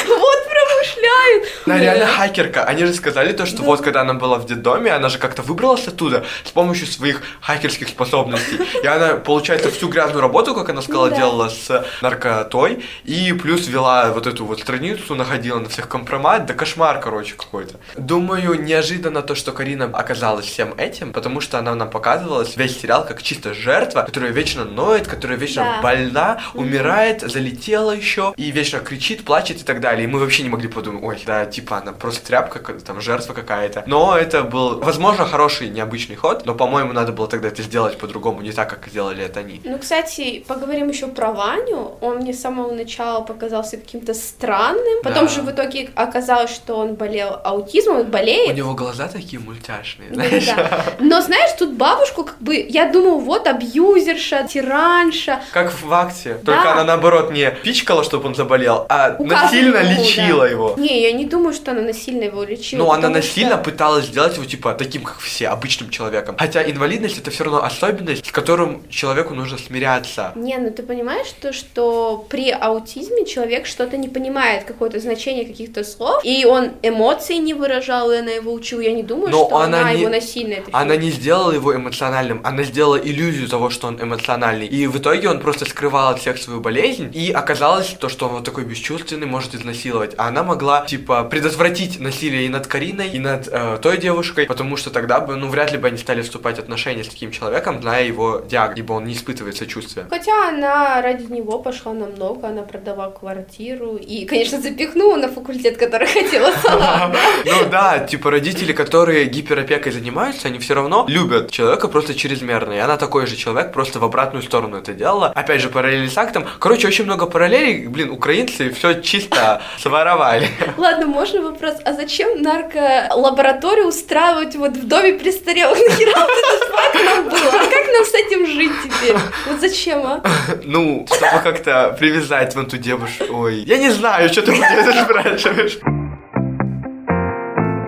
Вот 0.07 0.39
промышляют. 0.85 1.45
Она 1.67 1.79
реально 1.79 2.07
хакерка. 2.07 2.65
Они 2.65 2.85
же 2.85 2.95
сказали 2.95 3.33
то, 3.33 3.47
что 3.47 3.63
вот 3.63 3.81
когда 3.81 4.03
она 4.03 4.15
была 4.15 4.39
в 4.39 4.47
детдоме, 4.47 4.93
она 4.93 5.09
же 5.09 5.19
как-то 5.19 5.43
выбралась 5.43 5.87
оттуда 5.89 6.25
с 6.45 6.51
помощью 6.51 6.87
своих 6.87 7.23
хакерских 7.41 7.89
способностей. 7.89 8.59
И 8.83 8.87
она, 8.87 9.15
получается, 9.15 9.71
всю 9.71 9.89
грязную 9.89 10.21
работу, 10.23 10.55
как 10.55 10.69
она 10.69 10.83
сказала, 10.83 11.11
Да. 11.11 11.17
делала 11.17 11.49
с 11.49 11.85
наркотой. 12.03 12.85
И 13.05 13.33
плюс 13.33 13.67
вела 13.69 14.13
вот 14.13 14.27
эту 14.27 14.45
вот 14.45 14.61
страницу, 14.61 15.15
находила 15.15 15.59
на 15.59 15.69
всех 15.69 15.89
компромат. 15.89 16.47
Да 16.47 16.55
кошмар, 16.55 17.01
короче, 17.01 17.35
какой-то. 17.35 17.79
Думаю, 17.97 18.61
неожиданно 18.63 19.23
то, 19.23 19.35
что 19.35 19.53
Карина 19.53 19.87
оказалась 19.93 20.47
всем 20.47 20.75
этим, 20.79 21.13
потому 21.13 21.41
что 21.41 21.59
она 21.59 21.75
нам 21.75 21.91
показывалась 21.91 22.57
весь 22.57 22.81
сериал 22.81 23.05
как 23.07 23.23
чисто 23.23 23.55
жертва, 23.55 24.03
которая 24.03 24.33
вечно 24.33 24.65
ноет, 24.65 25.07
которая 25.07 25.39
вечно 25.39 25.63
Да. 25.65 25.81
больна, 25.83 26.41
умирает, 26.55 27.21
залетела 27.23 27.93
еще 27.93 28.35
и 28.37 28.51
вечно 28.51 28.81
кричит, 28.81 29.25
плачет 29.25 29.61
и 29.61 29.65
так 29.65 29.81
далее. 29.81 30.05
И 30.05 30.07
мы 30.07 30.19
вообще 30.19 30.43
не 30.43 30.49
могли 30.49 30.69
подумать, 30.75 31.03
ой, 31.05 31.23
да, 31.27 31.47
типа 31.47 31.79
она 31.79 31.93
просто 31.93 32.27
тряпка, 32.27 32.59
там 32.83 33.01
жертва 33.01 33.33
какая-то. 33.33 33.83
Но 33.87 34.17
это 34.17 34.43
был, 34.43 34.81
возможно, 34.81 35.25
хороший 35.25 35.69
необычный 35.69 36.17
ход, 36.17 36.45
но, 36.47 36.55
по-моему, 36.55 36.93
надо 36.93 37.13
было 37.13 37.29
тогда 37.29 37.49
это 37.49 37.63
сделать 37.63 37.97
по-другому, 37.99 38.41
не 38.43 38.53
так, 38.53 38.69
как 38.71 38.89
сделали 38.89 39.25
это 39.25 39.41
они. 39.41 39.61
Ну, 39.65 39.79
кстати, 39.79 40.45
поговорим 40.47 40.89
еще 40.89 41.07
про 41.07 41.33
Ваню. 41.33 41.97
Он 42.01 42.17
мне 42.19 42.33
с 42.33 42.41
самого 42.41 42.73
начала 42.73 43.21
показался 43.23 43.77
каким-то 43.77 44.15
странным. 44.15 45.03
Потом 45.03 45.27
Да. 45.27 45.29
же 45.33 45.43
в 45.43 45.51
итоге 45.51 45.91
оказалось, 45.95 46.51
что 46.55 46.77
он 46.77 46.95
болел 46.95 47.41
аутизмом, 47.45 47.97
он 48.01 48.07
У 48.07 48.11
болеет. 48.11 48.57
него 48.57 48.75
глаза 48.75 49.09
такие 49.09 49.41
мультяшные, 49.41 50.09
Ну, 50.11 50.15
знаешь? 50.17 50.47
да. 50.47 50.85
Но 51.01 51.21
знаешь, 51.21 51.51
тут 51.59 51.73
бабушку 51.75 52.25
как 52.25 52.39
бы, 52.41 52.55
я 52.57 52.91
думаю, 52.91 53.19
вот 53.19 53.47
абьюзерша, 53.47 54.47
тиранша. 54.49 55.41
Как 55.53 55.73
в 55.73 55.93
акте. 55.93 56.39
Да. 56.43 56.53
Только 56.55 56.73
она, 56.73 56.85
наоборот, 56.85 57.31
не 57.33 57.51
пичкала, 57.51 58.03
чтобы 58.05 58.27
он 58.29 58.35
заболел, 58.35 58.87
а 58.89 59.17
Указывала 59.19 59.45
насильно 59.45 59.77
ему, 59.79 59.91
лечила 60.03 60.41
да. 60.45 60.49
его. 60.49 60.64
Не, 60.77 61.03
я 61.03 61.13
не 61.13 61.25
думаю, 61.25 61.53
что 61.55 61.71
она 61.73 61.83
насильно 61.83 62.25
его 62.25 62.43
лечила. 62.45 62.79
Ну, 62.85 62.91
она 62.93 63.09
насильно 63.09 63.55
что- 63.55 63.65
пыталась 63.71 64.07
сделать 64.07 64.35
его, 64.37 64.45
типа, 64.45 64.75
таким, 64.75 65.03
как 65.03 65.19
все, 65.21 65.49
обычным 65.49 65.91
человеком. 65.91 66.37
Хотя 66.39 66.63
инвалидность 66.69 67.19
это 67.19 67.31
все 67.31 67.45
равно 67.45 67.63
особенность, 67.65 68.27
с 68.27 68.33
которым 68.33 68.83
человеку 68.89 69.35
нужно 69.35 69.59
смиряться. 69.59 70.33
Не, 70.35 70.57
ну 70.59 70.71
ты 70.71 70.83
понимаешь, 70.83 71.29
то, 71.41 71.53
что 71.53 72.25
при 72.29 72.51
аутизме 72.51 73.25
человек 73.27 73.67
что-то 73.67 73.97
не 73.97 74.09
понимает, 74.09 74.65
какое-то 74.65 75.01
значение 75.01 75.45
каких-то 75.45 75.85
слов, 75.85 76.21
и 76.25 76.45
он 76.45 76.71
эмоции 76.83 77.37
не 77.37 77.55
выражал, 77.55 78.11
и 78.13 78.17
она 78.19 78.31
его 78.31 78.53
учила. 78.53 78.81
Я 78.81 78.93
не 78.93 79.03
думаю, 79.03 79.31
Но 79.31 79.47
что 79.47 79.57
она, 79.57 79.81
она 79.81 79.93
не- 79.93 80.01
его 80.01 80.11
насильно 80.11 80.55
это 80.55 80.71
Она 80.73 80.97
не 80.97 81.11
сделала 81.11 81.53
его 81.53 81.75
эмоциональным, 81.75 82.41
она 82.45 82.63
сделала 82.65 82.97
иллюзию 82.97 83.49
того, 83.49 83.71
что 83.71 83.87
он 83.89 84.01
эмоциональный. 84.03 84.67
И 84.67 84.87
в 84.87 84.99
итоге 84.99 85.29
он 85.29 85.41
просто 85.41 85.65
скрывал 85.65 86.09
от 86.11 86.21
всех 86.21 86.39
свою 86.39 86.61
болезнь, 86.61 87.11
и 87.15 87.31
оказалось 87.31 87.89
то, 87.99 88.09
что 88.09 88.27
он 88.27 88.33
вот 88.35 88.45
такой 88.45 88.65
бесчувственный, 88.65 89.27
может 89.27 89.55
изнасиловать. 89.55 90.13
А 90.17 90.29
она 90.29 90.43
могла, 90.43 90.54
типа, 90.87 91.25
предотвратить 91.25 92.01
насилие 92.01 92.47
и 92.47 92.49
над 92.49 92.67
Кариной, 92.67 93.09
и 93.09 93.19
над 93.19 93.49
э, 93.51 93.79
той 93.81 93.99
девушкой, 93.99 94.47
потому 94.47 94.77
что 94.77 94.91
тогда 94.91 95.21
бы, 95.21 95.37
ну, 95.37 95.49
вряд 95.49 95.73
ли 95.73 95.79
бы 95.79 95.89
они 95.89 95.99
стали 95.99 96.23
вступать 96.23 96.57
в 96.57 96.59
отношения 96.59 97.05
с 97.05 97.09
таким 97.09 97.31
человеком, 97.31 97.81
зная 97.81 98.05
его 98.05 98.43
диагноз, 98.49 98.79
ибо 98.79 98.93
он 98.95 99.05
не 99.05 99.15
испытывает 99.15 99.57
сочувствия. 99.57 100.07
Хотя 100.11 100.49
она 100.49 101.03
ради 101.03 101.31
него 101.31 101.59
пошла 101.59 101.93
намного, 101.93 102.49
она 102.49 102.63
продала 102.63 103.11
квартиру 103.11 103.97
и, 103.97 104.25
конечно, 104.27 104.61
запихнула 104.61 105.17
на 105.17 105.29
факультет, 105.29 105.77
который 105.77 106.07
хотела 106.19 106.53
сама. 106.63 107.15
Ну 107.45 107.69
да, 107.71 107.99
типа 107.99 108.31
родители, 108.31 108.73
которые 108.73 109.27
гиперопекой 109.27 109.93
занимаются, 109.93 110.49
они 110.49 110.59
все 110.59 110.75
равно 110.75 111.05
любят 111.09 111.51
человека 111.51 111.89
просто 111.89 112.15
чрезмерно. 112.15 112.73
И 112.73 112.79
она 112.79 112.97
такой 112.97 113.27
же 113.27 113.37
человек, 113.37 113.73
просто 113.73 113.99
в 113.99 114.05
обратную 114.05 114.43
сторону 114.43 114.79
это 114.79 114.93
делала. 114.93 115.29
Опять 115.35 115.61
же, 115.61 115.69
параллели 115.69 116.09
с 116.09 116.17
актом. 116.17 116.47
Короче, 116.59 116.89
очень 116.89 117.05
много 117.05 117.27
параллелей. 117.27 117.87
Блин, 117.87 118.11
украинцы 118.11 118.71
все 118.71 119.01
чисто 119.01 119.63
своровали. 119.79 120.44
Ладно, 120.77 121.07
можно 121.07 121.43
вопрос, 121.43 121.75
а 121.85 121.93
зачем 121.93 122.43
нарколабораторию 122.43 123.87
устраивать 123.89 124.57
вот 124.57 124.77
в 124.77 124.87
доме 124.87 125.15
престарелых? 125.15 125.79
Нахера 125.89 126.19
вот 126.19 127.05
нам 127.05 127.25
было? 127.25 127.51
А 127.51 127.67
как 127.67 127.87
нам 127.93 128.05
с 128.05 128.15
этим 128.15 128.47
жить 128.47 128.73
теперь? 128.83 129.17
Вот 129.47 129.61
зачем, 129.61 130.07
а? 130.07 130.23
Ну, 130.65 131.07
чтобы 131.07 131.43
как-то 131.43 131.97
привязать 131.99 132.55
вон 132.55 132.67
ту 132.67 132.77
девушку. 132.77 133.25
Ой, 133.31 133.57
я 133.67 133.79
не 133.79 133.91
знаю, 133.91 134.29
что 134.29 134.43
ты 134.43 134.53
это 134.53 135.05
спрашиваешь. 135.05 135.79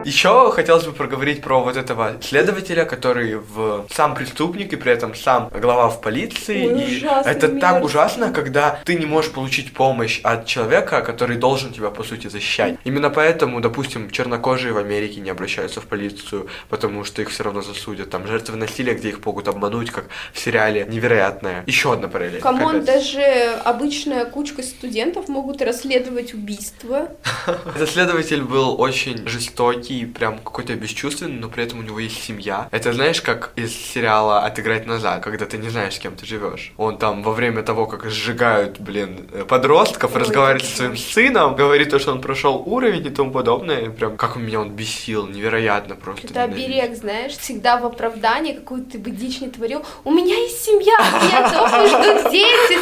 Еще 0.06 0.52
хотелось 0.52 0.84
бы 0.84 0.92
проговорить 0.92 1.42
про 1.42 1.60
вот 1.60 1.76
этого 1.76 2.14
следователя, 2.22 2.84
который 2.84 3.34
в 3.34 3.86
сам 3.90 4.14
преступник 4.14 4.72
и 4.72 4.76
при 4.76 4.92
этом 4.92 5.16
сам 5.16 5.48
глава 5.48 5.88
в 5.88 6.00
полиции. 6.00 6.64
Ой, 6.64 6.84
и 6.84 7.04
это 7.24 7.48
так 7.48 7.72
мерзко. 7.72 7.84
ужасно, 7.84 8.30
когда 8.30 8.78
ты 8.84 8.94
не 8.94 9.04
можешь 9.04 9.32
получить 9.32 9.72
помощь 9.72 10.20
от 10.22 10.46
человека, 10.46 11.00
который 11.00 11.36
должен 11.36 11.72
тебя 11.72 11.90
по 11.90 12.04
сути 12.04 12.28
защищать. 12.28 12.78
Именно 12.84 13.10
поэтому, 13.10 13.60
допустим, 13.60 14.08
чернокожие 14.10 14.72
в 14.72 14.78
Америке 14.78 15.20
не 15.20 15.30
обращаются 15.30 15.80
в 15.80 15.86
полицию, 15.86 16.46
потому 16.68 17.02
что 17.02 17.22
их 17.22 17.30
все 17.30 17.42
равно 17.42 17.62
засудят. 17.62 18.08
Там 18.10 18.28
жертвы 18.28 18.56
насилия, 18.56 18.94
где 18.94 19.08
их 19.08 19.26
могут 19.26 19.48
обмануть, 19.48 19.90
как 19.90 20.04
в 20.32 20.38
сериале 20.38 20.86
Невероятное. 20.88 21.64
Еще 21.66 21.92
одна 21.92 22.06
параллель. 22.06 22.40
Come 22.40 22.65
on, 22.65 22.84
даже 22.84 23.22
обычная 23.64 24.24
кучка 24.24 24.62
студентов 24.62 25.26
могут 25.28 25.62
расследовать 25.62 26.32
убийство. 26.32 27.08
Этот 27.74 27.90
следователь 27.90 28.42
был 28.42 28.80
очень 28.80 29.26
жестокий, 29.26 29.95
прям 30.04 30.38
какой-то 30.38 30.74
бесчувственный, 30.74 31.40
но 31.40 31.48
при 31.48 31.64
этом 31.64 31.78
у 31.78 31.82
него 31.82 31.98
есть 31.98 32.22
семья. 32.22 32.68
Это 32.70 32.92
знаешь, 32.92 33.22
как 33.22 33.52
из 33.56 33.74
сериала 33.74 34.40
«Отыграть 34.40 34.86
назад», 34.86 35.22
когда 35.22 35.46
ты 35.46 35.58
не 35.58 35.70
знаешь, 35.70 35.94
с 35.94 35.98
кем 35.98 36.16
ты 36.16 36.26
живешь. 36.26 36.72
Он 36.76 36.98
там 36.98 37.22
во 37.22 37.32
время 37.32 37.62
того, 37.62 37.86
как 37.86 38.10
сжигают, 38.10 38.78
блин, 38.80 39.28
э, 39.32 39.44
подростков, 39.44 40.14
Ой, 40.14 40.20
разговаривает 40.20 40.64
со 40.64 40.76
своим 40.76 40.96
сыном, 40.96 41.56
говорит 41.56 41.90
то, 41.90 41.98
что 41.98 42.12
он 42.12 42.20
прошел 42.20 42.62
уровень 42.66 43.06
и 43.06 43.10
тому 43.10 43.30
подобное. 43.30 43.86
И 43.86 43.88
прям 43.88 44.16
как 44.16 44.36
меня 44.36 44.60
он 44.60 44.70
бесил, 44.70 45.26
невероятно 45.26 45.94
просто. 45.94 46.26
Это 46.26 46.42
оберег, 46.42 46.96
знаешь, 46.96 47.32
всегда 47.32 47.78
в 47.78 47.86
оправдании, 47.86 48.52
какую 48.52 48.84
ты 48.84 48.98
бы 48.98 49.10
дичь 49.10 49.40
не 49.40 49.48
творил. 49.48 49.84
У 50.04 50.10
меня 50.12 50.36
есть 50.36 50.64
семья, 50.64 50.96
меня 51.22 51.50
дома 51.50 51.86
ждут 51.86 52.32
дети. 52.32 52.75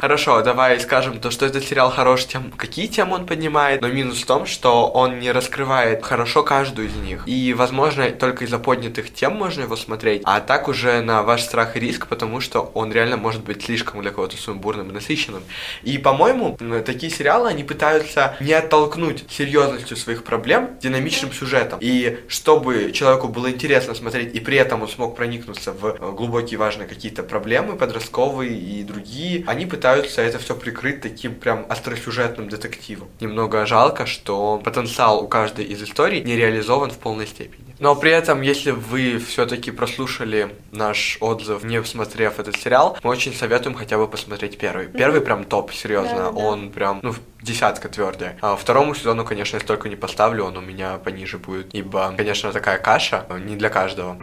Хорошо, 0.00 0.40
давай 0.40 0.80
скажем 0.80 1.20
то, 1.20 1.30
что 1.30 1.44
этот 1.44 1.62
сериал 1.62 1.90
хорош 1.90 2.24
тем, 2.24 2.52
какие 2.56 2.86
темы 2.86 3.16
он 3.16 3.26
поднимает, 3.26 3.82
но 3.82 3.88
минус 3.88 4.22
в 4.22 4.24
том, 4.24 4.46
что 4.46 4.88
он 4.88 5.18
не 5.18 5.30
раскрывает 5.30 6.02
хорошо 6.02 6.42
каждую 6.42 6.88
из 6.88 6.94
них. 6.94 7.22
И, 7.26 7.52
возможно, 7.52 8.10
только 8.10 8.46
из-за 8.46 8.58
поднятых 8.58 9.12
тем 9.12 9.34
можно 9.34 9.60
его 9.60 9.76
смотреть, 9.76 10.22
а 10.24 10.40
так 10.40 10.68
уже 10.68 11.02
на 11.02 11.22
ваш 11.22 11.42
страх 11.42 11.76
и 11.76 11.80
риск, 11.80 12.06
потому 12.06 12.40
что 12.40 12.70
он 12.72 12.90
реально 12.92 13.18
может 13.18 13.44
быть 13.44 13.62
слишком 13.62 14.00
для 14.00 14.10
кого-то 14.10 14.38
сумбурным 14.38 14.88
и 14.88 14.92
насыщенным. 14.94 15.42
И, 15.82 15.98
по-моему, 15.98 16.56
такие 16.86 17.12
сериалы, 17.12 17.50
они 17.50 17.62
пытаются 17.62 18.38
не 18.40 18.54
оттолкнуть 18.54 19.24
серьезностью 19.28 19.98
своих 19.98 20.24
проблем 20.24 20.78
динамичным 20.80 21.30
сюжетом. 21.30 21.78
И 21.82 22.20
чтобы 22.26 22.92
человеку 22.92 23.28
было 23.28 23.50
интересно 23.50 23.94
смотреть, 23.94 24.34
и 24.34 24.40
при 24.40 24.56
этом 24.56 24.80
он 24.80 24.88
смог 24.88 25.14
проникнуться 25.14 25.72
в 25.72 25.84
э, 25.84 26.12
глубокие 26.12 26.58
важные 26.58 26.88
какие-то 26.88 27.22
проблемы 27.22 27.76
подростковые 27.76 28.56
и 28.56 28.82
другие, 28.82 29.44
они 29.46 29.66
пытаются 29.66 29.89
это 29.96 30.38
все 30.38 30.54
прикрыть 30.54 31.00
таким 31.00 31.34
прям 31.34 31.66
остросюжетным 31.68 32.48
детективом. 32.48 33.08
Немного 33.20 33.66
жалко, 33.66 34.06
что 34.06 34.60
потенциал 34.64 35.22
у 35.22 35.28
каждой 35.28 35.64
из 35.64 35.82
историй 35.82 36.22
не 36.22 36.36
реализован 36.36 36.90
в 36.90 36.98
полной 36.98 37.26
степени. 37.26 37.74
Но 37.78 37.96
при 37.96 38.10
этом, 38.10 38.42
если 38.42 38.72
вы 38.72 39.18
все-таки 39.18 39.70
прослушали 39.70 40.54
наш 40.70 41.16
отзыв, 41.20 41.64
не 41.64 41.80
посмотрев 41.80 42.38
этот 42.38 42.56
сериал, 42.56 42.98
мы 43.02 43.10
очень 43.10 43.34
советуем 43.34 43.74
хотя 43.74 43.96
бы 43.96 44.06
посмотреть 44.06 44.58
первый. 44.58 44.86
Первый 44.86 45.22
прям 45.22 45.44
топ, 45.44 45.72
серьезно. 45.72 46.16
Да, 46.16 46.30
да. 46.30 46.38
Он 46.38 46.70
прям, 46.70 47.00
ну, 47.02 47.14
десятка 47.42 47.88
твердая. 47.88 48.36
А 48.42 48.54
второму 48.56 48.94
сезону, 48.94 49.24
конечно, 49.24 49.56
я 49.56 49.60
столько 49.60 49.88
не 49.88 49.96
поставлю, 49.96 50.44
он 50.44 50.58
у 50.58 50.60
меня 50.60 50.98
пониже 50.98 51.38
будет. 51.38 51.74
Ибо, 51.74 52.12
конечно, 52.16 52.52
такая 52.52 52.78
каша 52.78 53.24
не 53.46 53.56
для 53.56 53.70
каждого. 53.70 54.18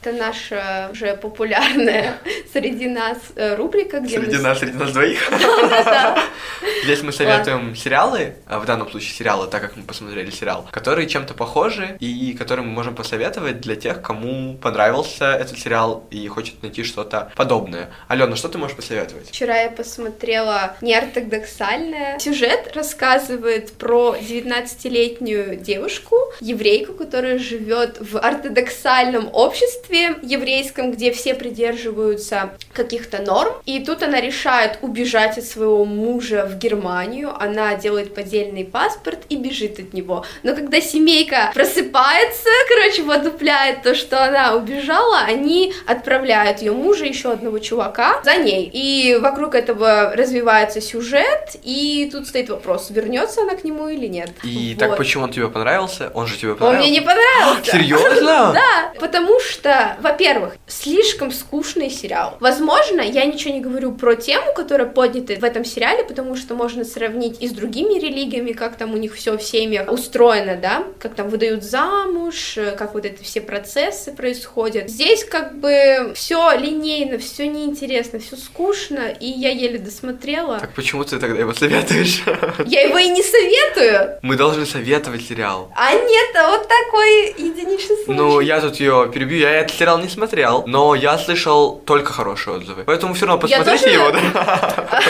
Это 0.00 0.12
наша 0.12 0.88
уже 0.92 1.14
популярная 1.14 2.14
среди 2.52 2.88
нас 2.88 3.18
э, 3.36 3.54
рубрика, 3.54 4.00
где 4.00 4.18
Среди 4.18 4.36
мы... 4.36 4.42
нас, 4.42 4.58
среди 4.58 4.78
нас 4.78 4.92
двоих? 4.92 5.30
Здесь 6.84 7.02
мы 7.02 7.12
советуем 7.12 7.76
сериалы, 7.76 8.34
а 8.46 8.60
в 8.60 8.64
данном 8.64 8.90
случае 8.90 9.12
сериалы, 9.12 9.46
так 9.48 9.60
как 9.60 9.76
мы 9.76 9.82
посмотрели 9.82 10.30
сериал, 10.30 10.66
которые 10.70 11.06
чем-то 11.06 11.34
похожи 11.34 11.98
и 12.00 12.32
которые 12.32 12.64
мы 12.64 12.72
можем 12.72 12.94
посоветовать 12.94 13.60
для 13.60 13.76
тех, 13.76 14.00
кому 14.00 14.56
понравился 14.56 15.34
этот 15.34 15.58
сериал 15.58 16.06
и 16.10 16.26
хочет 16.28 16.62
найти 16.62 16.82
что-то 16.82 17.30
подобное. 17.36 17.90
Алена, 18.08 18.36
что 18.36 18.48
ты 18.48 18.56
можешь 18.56 18.76
посоветовать? 18.76 19.28
Вчера 19.28 19.60
я 19.60 19.70
посмотрела 19.70 20.76
неортодоксальное. 20.80 22.18
Сюжет 22.18 22.72
рассказывает 22.74 23.72
про 23.72 24.16
19-летнюю 24.18 25.56
девушку, 25.56 26.16
еврейку, 26.40 26.94
которая 26.94 27.38
живет 27.38 27.98
в 28.00 28.18
ортодоксальном 28.18 29.28
обществе, 29.32 29.89
обществе 29.90 30.16
еврейском, 30.22 30.92
где 30.92 31.12
все 31.12 31.34
придерживаются 31.34 32.50
каких-то 32.72 33.22
норм, 33.22 33.54
и 33.66 33.84
тут 33.84 34.02
она 34.02 34.20
решает 34.20 34.78
убежать 34.82 35.38
от 35.38 35.44
своего 35.44 35.84
мужа 35.84 36.46
в 36.46 36.58
Германию, 36.58 37.34
она 37.38 37.74
делает 37.74 38.14
поддельный 38.14 38.64
паспорт 38.64 39.20
и 39.28 39.36
бежит 39.36 39.78
от 39.78 39.92
него. 39.92 40.24
Но 40.42 40.54
когда 40.54 40.80
семейка 40.80 41.50
просыпается, 41.54 42.48
короче, 42.68 43.02
водупляет 43.02 43.82
то, 43.82 43.94
что 43.94 44.24
она 44.24 44.54
убежала, 44.54 45.18
они 45.20 45.72
отправляют 45.86 46.60
ее 46.60 46.72
мужа, 46.72 47.04
еще 47.04 47.32
одного 47.32 47.58
чувака, 47.58 48.20
за 48.24 48.36
ней. 48.36 48.70
И 48.72 49.18
вокруг 49.20 49.54
этого 49.54 50.12
развивается 50.14 50.80
сюжет, 50.80 51.56
и 51.62 52.08
тут 52.12 52.28
стоит 52.28 52.48
вопрос, 52.50 52.90
вернется 52.90 53.42
она 53.42 53.54
к 53.54 53.64
нему 53.64 53.88
или 53.88 54.06
нет. 54.06 54.30
И 54.44 54.74
вот. 54.74 54.80
так 54.80 54.96
почему 54.96 55.24
он 55.24 55.32
тебе 55.32 55.48
понравился? 55.48 56.10
Он 56.14 56.26
же 56.26 56.36
тебе 56.36 56.54
понравился? 56.54 56.82
Он 56.82 56.88
мне 56.88 56.98
не 56.98 57.04
понравился. 57.04 57.72
Серьезно? 57.72 58.54
Да, 58.60 58.92
потому 58.98 59.40
что 59.40 59.79
во-первых, 60.00 60.56
слишком 60.66 61.30
скучный 61.30 61.90
сериал. 61.90 62.36
Возможно, 62.40 63.00
я 63.00 63.24
ничего 63.24 63.54
не 63.54 63.60
говорю 63.60 63.92
про 63.92 64.14
тему, 64.14 64.52
которая 64.54 64.86
поднята 64.86 65.34
в 65.34 65.44
этом 65.44 65.64
сериале, 65.64 66.04
потому 66.04 66.36
что 66.36 66.54
можно 66.54 66.84
сравнить 66.84 67.40
и 67.40 67.48
с 67.48 67.52
другими 67.52 67.98
религиями, 67.98 68.52
как 68.52 68.76
там 68.76 68.94
у 68.94 68.96
них 68.96 69.14
все 69.14 69.36
в 69.36 69.42
семьях 69.42 69.90
устроено, 69.90 70.56
да, 70.56 70.84
как 70.98 71.14
там 71.14 71.28
выдают 71.28 71.62
замуж, 71.62 72.58
как 72.78 72.94
вот 72.94 73.04
эти 73.04 73.22
все 73.22 73.40
процессы 73.40 74.12
происходят. 74.12 74.88
Здесь 74.88 75.24
как 75.24 75.58
бы 75.58 76.12
все 76.14 76.52
линейно, 76.56 77.18
все 77.18 77.46
неинтересно, 77.46 78.18
все 78.18 78.36
скучно, 78.36 79.08
и 79.08 79.26
я 79.26 79.50
еле 79.50 79.78
досмотрела. 79.78 80.58
Так 80.60 80.74
почему 80.74 81.04
ты 81.04 81.18
тогда 81.18 81.38
его 81.38 81.52
советуешь? 81.52 82.22
Я 82.66 82.82
его 82.82 82.98
и 82.98 83.08
не 83.08 83.22
советую. 83.22 84.18
Мы 84.22 84.36
должны 84.36 84.66
советовать 84.66 85.26
сериал. 85.26 85.72
А 85.76 85.92
нет, 85.94 86.36
а 86.36 86.50
вот 86.50 86.68
такой 86.68 87.28
единичный 87.38 87.96
случай. 88.04 88.20
Ну, 88.20 88.40
я 88.40 88.60
тут 88.60 88.76
ее 88.76 89.10
перебью, 89.12 89.38
я 89.38 89.64
этот 89.70 89.78
сериал 89.78 89.98
не 89.98 90.08
смотрел, 90.08 90.64
но 90.66 90.94
я 90.94 91.16
слышал 91.18 91.80
только 91.84 92.12
хорошие 92.12 92.56
отзывы. 92.56 92.84
Поэтому 92.84 93.14
все 93.14 93.26
равно 93.26 93.40
посмотрите 93.40 93.92
его, 93.92 94.10
да? 94.10 95.00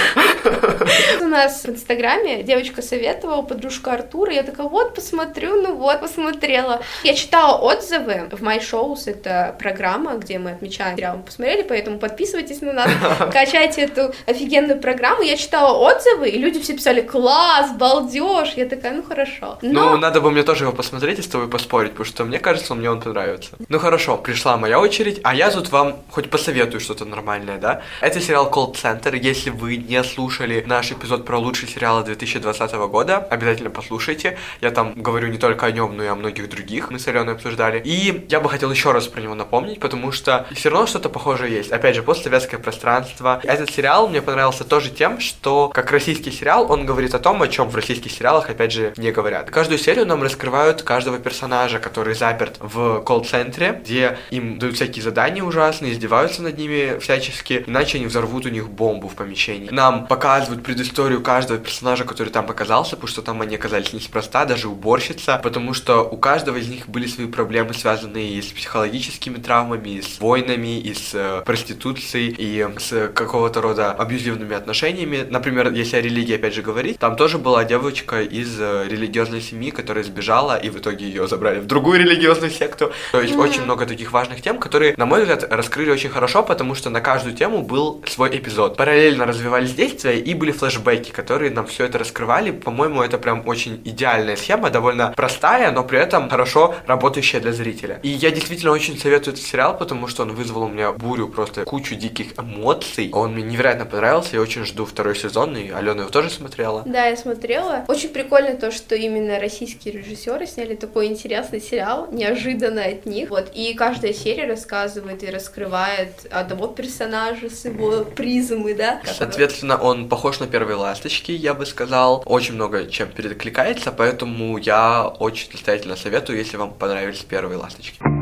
У 1.21 1.25
нас 1.25 1.63
в 1.65 1.69
Инстаграме 1.69 2.43
девочка 2.43 2.83
советовала, 2.83 3.43
подружка 3.43 3.93
Артура, 3.93 4.33
я 4.33 4.43
такая, 4.43 4.67
вот, 4.69 4.95
посмотрю, 4.95 5.63
ну 5.63 5.77
вот, 5.77 6.01
посмотрела. 6.01 6.81
Я 7.05 7.15
читала 7.15 7.59
отзывы 7.59 8.29
в 8.31 8.43
My 8.43 8.61
Shows, 8.61 9.03
это 9.07 9.55
программа, 9.59 10.15
где 10.15 10.39
мы 10.39 10.53
отмечаем 10.53 10.97
сериал, 10.97 11.17
мы 11.19 11.23
посмотрели, 11.23 11.63
поэтому 11.63 11.99
подписывайтесь 11.99 12.61
на 12.61 12.73
нас, 12.73 12.91
качайте 13.33 13.83
эту 13.83 14.13
офигенную 14.27 14.81
программу. 14.81 15.23
Я 15.23 15.37
читала 15.37 15.77
отзывы, 15.79 16.29
и 16.29 16.39
люди 16.39 16.61
все 16.61 16.75
писали, 16.75 17.01
класс, 17.01 17.73
балдеж. 17.73 18.53
Я 18.57 18.67
такая, 18.67 18.93
ну 18.93 19.03
хорошо. 19.03 19.59
Но... 19.63 19.91
Ну, 19.91 19.97
надо 19.97 20.21
бы 20.21 20.31
мне 20.31 20.43
тоже 20.43 20.65
его 20.65 20.73
посмотреть 20.73 21.19
и 21.19 21.23
с 21.23 21.29
тобой 21.29 21.49
поспорить, 21.49 21.93
потому 21.93 22.07
что 22.07 22.25
мне 22.25 22.39
кажется, 22.39 22.75
мне 22.75 22.91
он 22.91 23.01
понравится. 23.01 23.51
Ну 23.69 23.79
хорошо, 23.79 24.17
пришла 24.17 24.50
моя 24.57 24.81
очередь, 24.81 25.21
а 25.25 25.35
я 25.35 25.51
тут 25.51 25.71
вам 25.71 25.97
хоть 26.11 26.31
посоветую 26.31 26.81
что-то 26.81 27.05
нормальное, 27.05 27.59
да? 27.59 27.83
Это 28.01 28.21
сериал 28.21 28.51
Call 28.51 28.75
Center, 28.75 29.17
если 29.17 29.51
вы 29.51 29.77
не 29.77 30.03
слушали 30.05 30.63
наш 30.67 30.93
эпизод 30.93 31.25
про 31.25 31.39
лучшие 31.39 31.69
сериалы 31.69 32.05
2020 32.05 32.73
года, 32.89 33.19
обязательно 33.19 33.71
послушайте. 33.71 34.39
Я 34.61 34.71
там 34.71 34.95
говорю 34.95 35.29
не 35.29 35.39
только 35.39 35.67
о 35.67 35.71
нем, 35.71 35.97
но 35.97 36.05
и 36.05 36.07
о 36.07 36.15
многих 36.15 36.49
других, 36.49 36.91
мы 36.91 36.99
с 36.99 37.09
Аленой 37.09 37.35
обсуждали. 37.35 37.81
И 37.85 38.27
я 38.29 38.41
бы 38.41 38.49
хотел 38.49 38.71
еще 38.71 38.93
раз 38.93 39.07
про 39.09 39.21
него 39.21 39.35
напомнить, 39.35 39.81
потому 39.81 40.13
что 40.13 40.47
все 40.53 40.71
равно 40.71 40.87
что-то 40.87 41.09
похожее 41.09 41.53
есть. 41.53 41.73
Опять 41.73 41.97
же, 41.97 42.03
постсоветское 42.03 42.59
пространство. 42.59 43.41
Этот 43.43 43.71
сериал 43.71 44.09
мне 44.09 44.23
понравился 44.23 44.65
тоже 44.65 44.91
тем, 44.91 45.21
что 45.21 45.69
как 45.69 45.91
российский 45.91 46.31
сериал, 46.31 46.71
он 46.71 46.87
говорит 46.87 47.15
о 47.15 47.19
том, 47.19 47.43
о 47.43 47.49
чем 47.49 47.69
в 47.69 47.77
российских 47.77 48.11
сериалах, 48.11 48.51
опять 48.51 48.73
же, 48.73 48.93
не 48.97 49.13
говорят. 49.13 49.51
Каждую 49.51 49.79
серию 49.79 50.07
нам 50.07 50.23
раскрывают 50.23 50.83
каждого 50.83 51.19
персонажа, 51.19 51.79
который 51.79 52.15
заперт 52.15 52.57
в 52.61 53.01
колл-центре, 53.01 53.81
где 53.83 54.19
им 54.31 54.40
дают 54.59 54.77
всякие 54.77 55.03
задания 55.03 55.43
ужасные, 55.43 55.93
издеваются 55.93 56.43
над 56.43 56.59
ними 56.59 56.99
всячески, 56.99 57.65
иначе 57.67 57.99
они 57.99 58.07
взорвут 58.07 58.47
у 58.47 58.49
них 58.49 58.69
бомбу 58.69 59.09
в 59.09 59.15
помещении. 59.15 59.71
Нам 59.71 60.07
показывают 60.07 60.63
предысторию 60.63 61.21
каждого 61.21 61.59
персонажа, 61.59 62.05
который 62.05 62.31
там 62.31 62.49
оказался, 62.49 62.97
потому 62.97 63.09
что 63.09 63.23
там 63.23 63.43
они 63.43 63.57
оказались 63.57 63.93
неспроста, 63.93 64.45
даже 64.45 64.69
уборщица, 64.69 65.41
потому 65.43 65.75
что 65.75 66.03
у 66.03 66.17
каждого 66.17 66.57
из 66.57 66.69
них 66.69 66.89
были 66.89 67.07
свои 67.07 67.27
проблемы, 67.27 67.75
связанные 67.75 68.35
и 68.35 68.43
с 68.43 68.47
психологическими 68.47 69.39
травмами, 69.39 69.91
и 69.91 70.03
с 70.03 70.21
войнами, 70.21 70.79
и 70.81 70.95
с 70.95 71.11
э, 71.15 71.43
проституцией, 71.45 72.35
и 72.37 72.67
с 72.79 73.09
какого-то 73.09 73.61
рода 73.61 73.93
абьюзивными 73.93 74.55
отношениями. 74.55 75.27
Например, 75.29 75.73
если 75.73 75.97
о 75.97 76.01
религии 76.01 76.35
опять 76.35 76.55
же 76.55 76.63
говорить, 76.63 76.99
там 76.99 77.17
тоже 77.17 77.39
была 77.39 77.65
девочка 77.65 78.23
из 78.23 78.61
э, 78.61 78.87
религиозной 78.89 79.41
семьи, 79.41 79.71
которая 79.71 80.05
сбежала, 80.05 80.57
и 80.57 80.71
в 80.71 80.79
итоге 80.79 81.07
ее 81.07 81.27
забрали 81.27 81.61
в 81.61 81.67
другую 81.67 82.01
религиозную 82.01 82.51
секту. 82.51 82.93
То 83.13 83.21
есть 83.21 83.35
mm-hmm. 83.35 83.49
очень 83.49 83.63
много 83.63 83.87
таких 83.87 84.13
важных 84.13 84.30
тем, 84.37 84.59
которые, 84.59 84.95
на 84.97 85.07
мой 85.07 85.21
взгляд, 85.21 85.45
раскрыли 85.51 85.91
очень 85.91 86.11
хорошо, 86.11 86.43
потому 86.43 86.75
что 86.75 86.91
на 86.91 87.01
каждую 87.01 87.35
тему 87.35 87.63
был 87.63 88.03
свой 88.07 88.37
эпизод. 88.37 88.77
Параллельно 88.77 89.27
развивались 89.27 89.73
действия 89.75 90.19
и 90.19 90.35
были 90.35 90.53
флешбеки, 90.53 91.11
которые 91.11 91.51
нам 91.51 91.67
все 91.67 91.85
это 91.87 91.99
раскрывали. 91.99 92.51
По-моему, 92.51 93.03
это 93.03 93.19
прям 93.19 93.47
очень 93.47 93.81
идеальная 93.85 94.37
схема, 94.37 94.71
довольно 94.71 95.13
простая, 95.17 95.71
но 95.71 95.85
при 95.85 95.99
этом 95.99 96.29
хорошо 96.29 96.75
работающая 96.87 97.41
для 97.41 97.53
зрителя. 97.53 98.01
И 98.03 98.09
я 98.09 98.31
действительно 98.31 98.73
очень 98.73 98.99
советую 98.99 99.35
этот 99.35 99.45
сериал, 99.45 99.77
потому 99.77 100.07
что 100.07 100.23
он 100.23 100.35
вызвал 100.35 100.63
у 100.63 100.69
меня 100.69 100.93
бурю, 100.93 101.29
просто 101.29 101.65
кучу 101.65 101.95
диких 101.95 102.39
эмоций. 102.39 103.11
Он 103.13 103.33
мне 103.33 103.43
невероятно 103.43 103.87
понравился, 103.87 104.37
я 104.37 104.43
очень 104.43 104.65
жду 104.65 104.85
второй 104.85 105.17
сезон, 105.17 105.57
и 105.57 105.71
Алена 105.71 106.03
его 106.03 106.11
тоже 106.11 106.31
смотрела. 106.31 106.83
Да, 106.87 107.07
я 107.07 107.17
смотрела. 107.17 107.85
Очень 107.89 108.11
прикольно 108.11 108.57
то, 108.57 108.71
что 108.71 108.95
именно 108.95 109.39
российские 109.41 109.95
режиссеры 109.95 110.47
сняли 110.47 110.75
такой 110.75 111.07
интересный 111.07 111.61
сериал, 111.61 112.09
неожиданно 112.13 112.85
от 112.85 113.07
них. 113.07 113.31
Вот, 113.31 113.51
и 113.55 113.75
каждая 113.75 114.10
серия 114.13 114.47
рассказывает 114.47 115.23
и 115.23 115.31
раскрывает 115.31 116.27
одного 116.31 116.69
персонажа 116.69 117.51
с 117.51 117.65
его 117.65 118.05
призмы, 118.05 118.75
да? 118.75 119.01
Соответственно, 119.05 119.77
он 119.77 120.09
похож 120.09 120.41
на 120.41 120.47
первые 120.47 120.77
ласточки, 120.77 121.33
я 121.33 121.55
бы 121.55 121.67
сказал. 121.67 122.23
Очень 122.27 122.55
много 122.55 122.87
чем 122.87 123.11
перекликается, 123.11 123.93
поэтому 123.93 124.57
я 124.59 125.07
очень 125.07 125.51
настоятельно 125.53 125.97
советую, 125.97 126.39
если 126.39 126.57
вам 126.57 126.73
понравились 126.75 127.21
первые 127.21 127.59
ласточки. 127.59 128.20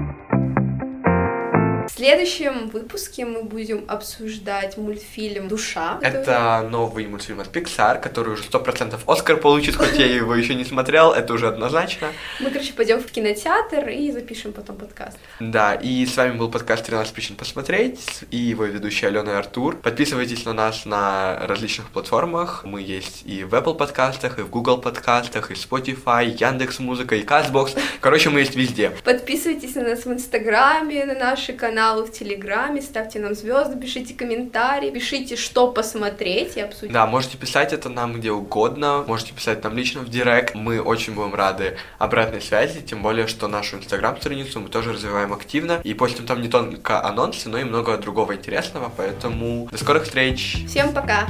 Следующем 1.98 2.68
выпуске 2.68 3.24
мы 3.24 3.42
будем 3.42 3.84
обсуждать 3.88 4.76
мультфильм 4.76 5.48
«Душа». 5.48 5.94
который- 5.96 6.22
Это 6.22 6.68
новый 6.70 7.06
мультфильм 7.08 7.40
от 7.40 7.48
Pixar, 7.48 8.00
который 8.00 8.34
уже 8.34 8.44
100% 8.44 9.00
Оскар 9.06 9.36
получит, 9.36 9.74
хоть 9.74 9.98
я 9.98 10.06
его 10.06 10.34
еще 10.36 10.54
не 10.54 10.64
смотрел, 10.64 11.10
это 11.12 11.32
уже 11.32 11.48
однозначно. 11.48 12.08
Мы, 12.38 12.50
короче, 12.50 12.72
пойдем 12.72 13.00
в 13.00 13.06
кинотеатр 13.06 13.88
и 13.88 14.12
запишем 14.12 14.52
потом 14.52 14.76
подкаст. 14.76 15.18
Да, 15.40 15.74
и 15.74 16.06
с 16.06 16.16
вами 16.16 16.36
был 16.38 16.48
подкаст 16.50 16.88
«13 16.88 17.12
причин 17.12 17.34
посмотреть» 17.36 18.00
и 18.30 18.36
его 18.36 18.64
ведущий 18.64 19.06
Алена 19.06 19.32
и 19.32 19.34
Артур. 19.34 19.76
Подписывайтесь 19.76 20.44
на 20.44 20.52
нас 20.52 20.84
на 20.86 21.38
различных 21.46 21.88
платформах. 21.90 22.62
Мы 22.64 22.80
есть 22.80 23.22
и 23.26 23.42
в 23.42 23.54
Apple 23.54 23.74
подкастах, 23.74 24.38
и 24.38 24.42
в 24.42 24.50
Google 24.50 24.78
подкастах, 24.78 25.50
и 25.50 25.54
Spotify, 25.54 26.26
Яндекс 26.26 26.78
Музыка, 26.78 27.16
и 27.16 27.24
Castbox. 27.24 27.76
Короче, 28.00 28.30
мы 28.30 28.40
есть 28.40 28.54
везде. 28.54 28.90
Подписывайтесь 29.04 29.74
на 29.74 29.82
нас 29.82 30.04
в 30.06 30.12
Инстаграме, 30.12 31.04
на 31.04 31.14
наши 31.14 31.52
каналы 31.88 32.04
в 32.04 32.12
Телеграме, 32.12 32.82
ставьте 32.82 33.18
нам 33.18 33.34
звезды, 33.34 33.80
пишите 33.80 34.12
комментарии, 34.12 34.90
пишите, 34.90 35.36
что 35.36 35.72
посмотреть 35.72 36.56
и 36.56 36.60
обсудить. 36.60 36.92
Да, 36.92 37.06
можете 37.06 37.38
писать 37.38 37.72
это 37.72 37.88
нам 37.88 38.12
где 38.12 38.30
угодно, 38.30 39.04
можете 39.06 39.32
писать 39.32 39.64
нам 39.64 39.74
лично 39.74 40.02
в 40.02 40.10
директ. 40.10 40.54
Мы 40.54 40.82
очень 40.82 41.14
будем 41.14 41.34
рады 41.34 41.78
обратной 41.98 42.42
связи, 42.42 42.82
тем 42.82 43.02
более, 43.02 43.26
что 43.26 43.48
нашу 43.48 43.76
инстаграм-страницу 43.76 44.60
мы 44.60 44.68
тоже 44.68 44.92
развиваем 44.92 45.32
активно. 45.32 45.80
И 45.82 45.94
постим 45.94 46.26
там 46.26 46.42
не 46.42 46.48
только 46.48 47.02
анонсы, 47.02 47.48
но 47.48 47.58
и 47.58 47.64
много 47.64 47.96
другого 47.96 48.34
интересного, 48.34 48.92
поэтому 48.94 49.68
до 49.70 49.78
скорых 49.78 50.04
встреч! 50.04 50.64
Всем 50.68 50.92
пока! 50.92 51.28